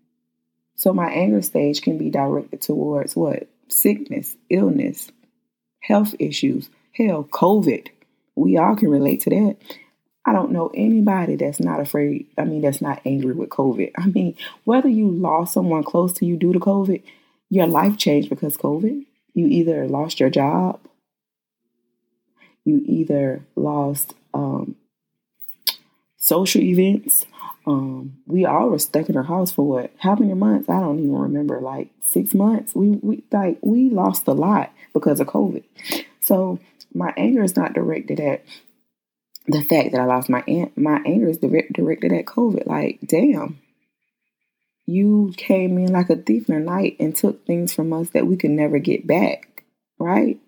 So 0.74 0.92
my 0.92 1.10
anger 1.10 1.42
stage 1.42 1.82
can 1.82 1.98
be 1.98 2.10
directed 2.10 2.60
towards 2.62 3.14
what? 3.14 3.48
Sickness, 3.68 4.36
illness, 4.48 5.10
health 5.80 6.14
issues, 6.18 6.70
hell, 6.92 7.24
COVID. 7.24 7.88
We 8.34 8.56
all 8.56 8.76
can 8.76 8.88
relate 8.88 9.20
to 9.22 9.30
that. 9.30 9.56
I 10.26 10.32
don't 10.32 10.52
know 10.52 10.70
anybody 10.74 11.36
that's 11.36 11.60
not 11.60 11.80
afraid. 11.80 12.26
I 12.36 12.44
mean, 12.44 12.62
that's 12.62 12.82
not 12.82 13.00
angry 13.04 13.32
with 13.32 13.48
COVID. 13.50 13.92
I 13.96 14.06
mean, 14.06 14.36
whether 14.64 14.88
you 14.88 15.10
lost 15.10 15.54
someone 15.54 15.84
close 15.84 16.12
to 16.14 16.26
you 16.26 16.36
due 16.36 16.52
to 16.52 16.60
COVID, 16.60 17.02
your 17.48 17.66
life 17.66 17.96
changed 17.96 18.28
because 18.28 18.56
COVID. 18.56 19.04
You 19.32 19.46
either 19.46 19.86
lost 19.86 20.18
your 20.18 20.30
job 20.30 20.80
you 22.64 22.82
either 22.84 23.44
lost 23.56 24.14
um, 24.34 24.76
social 26.16 26.62
events. 26.62 27.24
Um, 27.66 28.18
we 28.26 28.44
all 28.44 28.70
were 28.70 28.78
stuck 28.78 29.08
in 29.08 29.16
our 29.16 29.22
house 29.22 29.52
for 29.52 29.66
what? 29.66 29.92
How 29.98 30.14
many 30.14 30.34
months? 30.34 30.68
I 30.68 30.80
don't 30.80 30.98
even 30.98 31.14
remember. 31.14 31.60
Like 31.60 31.90
six 32.02 32.34
months. 32.34 32.74
We 32.74 32.90
we 33.02 33.24
like 33.30 33.58
we 33.62 33.90
lost 33.90 34.26
a 34.26 34.32
lot 34.32 34.72
because 34.92 35.20
of 35.20 35.26
COVID. 35.26 35.64
So 36.20 36.58
my 36.94 37.12
anger 37.16 37.42
is 37.42 37.56
not 37.56 37.74
directed 37.74 38.20
at 38.20 38.44
the 39.46 39.62
fact 39.62 39.92
that 39.92 40.00
I 40.00 40.04
lost 40.04 40.28
my 40.28 40.42
aunt. 40.46 40.76
My 40.76 41.00
anger 41.04 41.28
is 41.28 41.38
direct, 41.38 41.72
directed 41.72 42.12
at 42.12 42.24
COVID. 42.24 42.66
Like, 42.66 43.00
damn, 43.06 43.58
you 44.86 45.32
came 45.36 45.78
in 45.78 45.92
like 45.92 46.10
a 46.10 46.16
thief 46.16 46.48
in 46.48 46.54
the 46.54 46.60
night 46.60 46.96
and 46.98 47.14
took 47.14 47.46
things 47.46 47.72
from 47.72 47.92
us 47.92 48.10
that 48.10 48.26
we 48.26 48.36
could 48.36 48.50
never 48.50 48.78
get 48.78 49.06
back. 49.06 49.64
Right? 49.98 50.38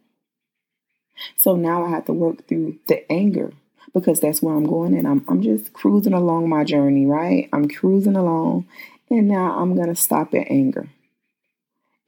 So 1.37 1.57
now 1.57 1.85
I 1.85 1.91
have 1.91 2.07
to 2.07 2.13
work 2.13 2.47
through 2.49 2.79
the 2.89 3.11
anger 3.11 3.53
because 3.95 4.21
that's 4.21 4.43
where 4.43 4.55
I'm 4.55 4.67
going 4.67 4.97
and 4.97 5.07
I'm 5.07 5.25
I'm 5.29 5.43
just 5.43 5.73
cruising 5.73 6.15
along 6.15 6.49
my 6.49 6.65
journey, 6.65 7.07
right? 7.07 7.49
I'm 7.53 7.69
cruising 7.69 8.17
along 8.17 8.67
and 9.11 9.29
now 9.29 9.59
I'm 9.59 9.75
going 9.75 9.89
to 9.89 9.95
stop 9.95 10.35
at 10.35 10.51
anger. 10.51 10.89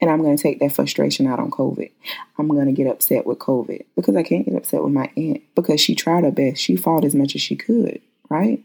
And 0.01 0.11
I'm 0.11 0.23
going 0.23 0.37
to 0.37 0.43
take 0.43 0.59
that 0.61 0.73
frustration 0.73 1.27
out 1.27 1.39
on 1.39 1.51
COVID. 1.51 1.91
I'm 2.37 2.49
going 2.49 2.67
to 2.67 2.73
get 2.73 2.89
upset 2.89 3.25
with 3.25 3.39
COVID 3.39 3.85
because 3.97 4.17
I 4.17 4.23
can't 4.23 4.45
get 4.45 4.57
upset 4.57 4.83
with 4.83 4.93
my 4.93 5.11
aunt 5.17 5.43
because 5.55 5.81
she 5.81 5.95
tried 5.95 6.25
her 6.25 6.31
best. 6.31 6.61
She 6.61 6.77
fought 6.77 7.05
as 7.05 7.15
much 7.15 7.35
as 7.35 7.41
she 7.41 7.57
could, 7.57 8.03
right? 8.29 8.63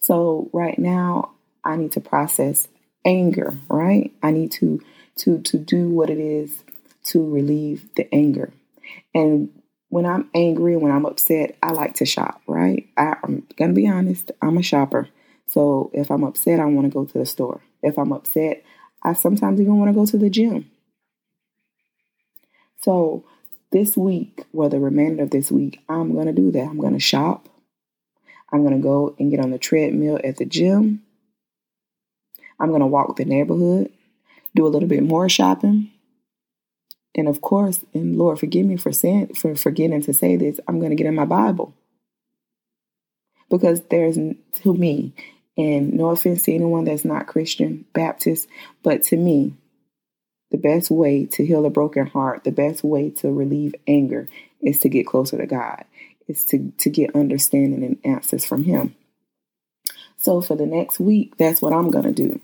So 0.00 0.48
right 0.52 0.78
now 0.78 1.32
I 1.62 1.76
need 1.76 1.92
to 1.92 2.00
process 2.00 2.66
anger, 3.04 3.58
right? 3.68 4.12
I 4.22 4.30
need 4.30 4.50
to 4.52 4.80
to 5.16 5.40
to 5.42 5.58
do 5.58 5.90
what 5.90 6.10
it 6.10 6.18
is 6.18 6.64
to 7.04 7.28
relieve 7.28 7.88
the 7.94 8.12
anger. 8.14 8.52
And 9.14 9.50
when 9.88 10.06
I'm 10.06 10.30
angry, 10.34 10.76
when 10.76 10.92
I'm 10.92 11.06
upset, 11.06 11.56
I 11.62 11.72
like 11.72 11.94
to 11.96 12.06
shop, 12.06 12.42
right? 12.46 12.88
I, 12.96 13.16
am 13.24 13.46
going 13.56 13.70
to 13.70 13.74
be 13.74 13.88
honest, 13.88 14.30
I'm 14.40 14.56
a 14.56 14.62
shopper. 14.62 15.08
So 15.46 15.90
if 15.92 16.10
I'm 16.10 16.24
upset, 16.24 16.60
I 16.60 16.64
want 16.66 16.86
to 16.86 16.92
go 16.92 17.04
to 17.04 17.18
the 17.18 17.26
store. 17.26 17.60
If 17.82 17.98
I'm 17.98 18.12
upset, 18.12 18.64
I 19.02 19.14
sometimes 19.14 19.60
even 19.60 19.78
want 19.78 19.90
to 19.90 19.94
go 19.94 20.06
to 20.06 20.18
the 20.18 20.30
gym. 20.30 20.70
So 22.82 23.24
this 23.72 23.96
week, 23.96 24.44
or 24.52 24.68
the 24.68 24.78
remainder 24.78 25.22
of 25.22 25.30
this 25.30 25.50
week, 25.50 25.80
I'm 25.88 26.12
going 26.12 26.26
to 26.26 26.32
do 26.32 26.50
that. 26.52 26.62
I'm 26.62 26.78
going 26.78 26.94
to 26.94 27.00
shop. 27.00 27.48
I'm 28.52 28.62
going 28.62 28.76
to 28.76 28.82
go 28.82 29.14
and 29.18 29.30
get 29.30 29.40
on 29.40 29.50
the 29.50 29.58
treadmill 29.58 30.20
at 30.22 30.36
the 30.36 30.44
gym. 30.44 31.02
I'm 32.58 32.68
going 32.68 32.80
to 32.80 32.86
walk 32.86 33.16
the 33.16 33.24
neighborhood, 33.24 33.90
do 34.54 34.66
a 34.66 34.68
little 34.68 34.88
bit 34.88 35.02
more 35.02 35.28
shopping. 35.28 35.90
And 37.20 37.28
of 37.28 37.42
course, 37.42 37.84
and 37.92 38.16
Lord, 38.16 38.40
forgive 38.40 38.64
me 38.64 38.78
for 38.78 38.92
saying 38.92 39.34
for 39.34 39.54
forgetting 39.54 40.00
to 40.04 40.14
say 40.14 40.36
this, 40.36 40.58
I'm 40.66 40.78
going 40.78 40.88
to 40.88 40.96
get 40.96 41.06
in 41.06 41.14
my 41.14 41.26
Bible. 41.26 41.74
Because 43.50 43.82
there's 43.90 44.16
to 44.16 44.74
me, 44.74 45.12
and 45.54 45.92
no 45.92 46.08
offense 46.08 46.44
to 46.44 46.54
anyone 46.54 46.84
that's 46.84 47.04
not 47.04 47.26
Christian, 47.26 47.84
Baptist, 47.92 48.48
but 48.82 49.02
to 49.04 49.18
me, 49.18 49.52
the 50.50 50.56
best 50.56 50.90
way 50.90 51.26
to 51.26 51.44
heal 51.44 51.66
a 51.66 51.70
broken 51.70 52.06
heart, 52.06 52.44
the 52.44 52.52
best 52.52 52.82
way 52.82 53.10
to 53.10 53.30
relieve 53.30 53.74
anger 53.86 54.26
is 54.62 54.78
to 54.78 54.88
get 54.88 55.06
closer 55.06 55.36
to 55.36 55.46
God, 55.46 55.84
is 56.26 56.42
to, 56.44 56.72
to 56.78 56.88
get 56.88 57.14
understanding 57.14 57.84
and 57.84 57.98
answers 58.02 58.46
from 58.46 58.64
Him. 58.64 58.94
So 60.16 60.40
for 60.40 60.56
the 60.56 60.64
next 60.64 60.98
week, 60.98 61.36
that's 61.36 61.60
what 61.60 61.74
I'm 61.74 61.90
going 61.90 62.06
to 62.06 62.12
do 62.12 62.40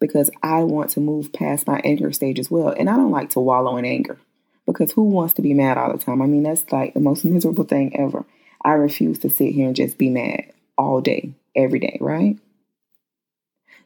because 0.00 0.30
I 0.42 0.62
want 0.62 0.90
to 0.90 1.00
move 1.00 1.32
past 1.32 1.66
my 1.66 1.80
anger 1.84 2.12
stage 2.12 2.38
as 2.38 2.50
well. 2.50 2.68
And 2.68 2.88
I 2.90 2.96
don't 2.96 3.10
like 3.10 3.30
to 3.30 3.40
wallow 3.40 3.76
in 3.76 3.84
anger 3.84 4.18
because 4.66 4.92
who 4.92 5.04
wants 5.04 5.34
to 5.34 5.42
be 5.42 5.54
mad 5.54 5.78
all 5.78 5.92
the 5.92 6.02
time? 6.02 6.20
I 6.20 6.26
mean, 6.26 6.42
that's 6.42 6.70
like 6.70 6.94
the 6.94 7.00
most 7.00 7.24
miserable 7.24 7.64
thing 7.64 7.98
ever. 7.98 8.24
I 8.62 8.72
refuse 8.72 9.18
to 9.20 9.30
sit 9.30 9.52
here 9.52 9.66
and 9.66 9.76
just 9.76 9.96
be 9.96 10.10
mad 10.10 10.52
all 10.76 11.00
day, 11.00 11.32
every 11.54 11.78
day, 11.78 11.98
right? 12.00 12.38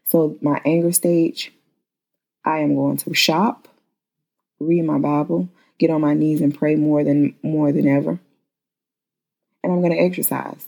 So, 0.04 0.36
my 0.40 0.60
anger 0.64 0.90
stage, 0.90 1.52
I 2.44 2.58
am 2.60 2.74
going 2.74 2.96
to 2.98 3.14
shop, 3.14 3.68
read 4.58 4.84
my 4.84 4.98
Bible, 4.98 5.48
get 5.78 5.90
on 5.90 6.00
my 6.00 6.14
knees 6.14 6.40
and 6.40 6.56
pray 6.56 6.74
more 6.74 7.04
than 7.04 7.34
more 7.42 7.70
than 7.72 7.86
ever. 7.86 8.18
And 9.62 9.72
I'm 9.72 9.80
going 9.80 9.92
to 9.92 9.98
exercise. 9.98 10.66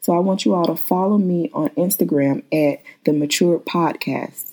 So 0.00 0.14
I 0.14 0.18
want 0.18 0.44
you 0.44 0.54
all 0.54 0.66
to 0.66 0.76
follow 0.76 1.18
me 1.18 1.50
on 1.52 1.70
Instagram 1.70 2.42
at 2.52 2.82
the 3.04 3.12
Mature 3.12 3.58
Podcast. 3.58 4.52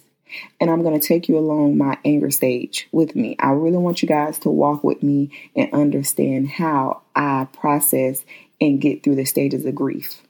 And 0.59 0.69
I'm 0.69 0.83
going 0.83 0.99
to 0.99 1.07
take 1.07 1.29
you 1.29 1.37
along 1.37 1.77
my 1.77 1.97
anger 2.03 2.31
stage 2.31 2.87
with 2.91 3.15
me. 3.15 3.35
I 3.39 3.51
really 3.51 3.77
want 3.77 4.01
you 4.01 4.07
guys 4.07 4.39
to 4.39 4.49
walk 4.49 4.83
with 4.83 5.01
me 5.01 5.31
and 5.55 5.73
understand 5.73 6.49
how 6.49 7.01
I 7.15 7.47
process 7.53 8.25
and 8.59 8.81
get 8.81 9.03
through 9.03 9.15
the 9.15 9.25
stages 9.25 9.65
of 9.65 9.75
grief. 9.75 10.21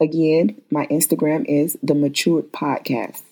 Again, 0.00 0.60
my 0.70 0.86
Instagram 0.86 1.44
is 1.46 1.78
the 1.82 1.94
Matured 1.94 2.52
Podcast. 2.52 3.22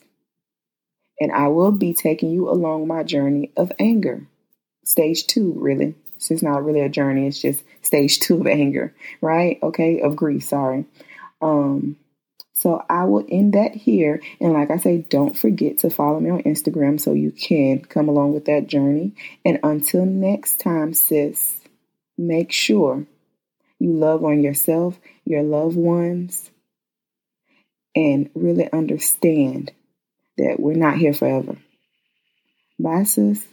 And 1.18 1.32
I 1.32 1.48
will 1.48 1.72
be 1.72 1.92
taking 1.92 2.30
you 2.30 2.48
along 2.48 2.86
my 2.86 3.02
journey 3.02 3.50
of 3.56 3.72
anger. 3.78 4.26
Stage 4.84 5.26
two, 5.26 5.52
really. 5.56 5.94
So 6.18 6.34
it's 6.34 6.42
not 6.42 6.64
really 6.64 6.80
a 6.80 6.88
journey. 6.88 7.26
It's 7.26 7.40
just 7.40 7.64
stage 7.90 8.20
two 8.20 8.40
of 8.40 8.46
anger, 8.46 8.94
right? 9.20 9.58
Okay, 9.62 10.00
of 10.00 10.14
grief. 10.14 10.44
Sorry. 10.44 10.84
Um, 11.42 11.96
So 12.52 12.84
I 12.90 13.04
will 13.04 13.24
end 13.26 13.54
that 13.54 13.74
here. 13.74 14.20
And 14.38 14.52
like 14.52 14.70
I 14.70 14.76
say, 14.76 14.98
don't 15.08 15.34
forget 15.34 15.78
to 15.78 15.88
follow 15.88 16.20
me 16.20 16.28
on 16.28 16.42
Instagram 16.42 17.00
so 17.00 17.14
you 17.14 17.32
can 17.32 17.80
come 17.80 18.06
along 18.08 18.34
with 18.34 18.44
that 18.44 18.66
journey. 18.66 19.14
And 19.46 19.58
until 19.62 20.04
next 20.04 20.60
time, 20.60 20.92
sis, 20.92 21.60
make 22.18 22.52
sure 22.52 23.06
you 23.78 23.94
love 23.94 24.22
on 24.24 24.42
yourself, 24.42 25.00
your 25.24 25.42
loved 25.42 25.76
ones, 25.76 26.50
and 27.96 28.28
really 28.34 28.70
understand 28.72 29.72
that 30.36 30.60
we're 30.60 30.74
not 30.74 30.98
here 30.98 31.14
forever. 31.14 31.56
Bye, 32.78 33.04
sis. 33.04 33.46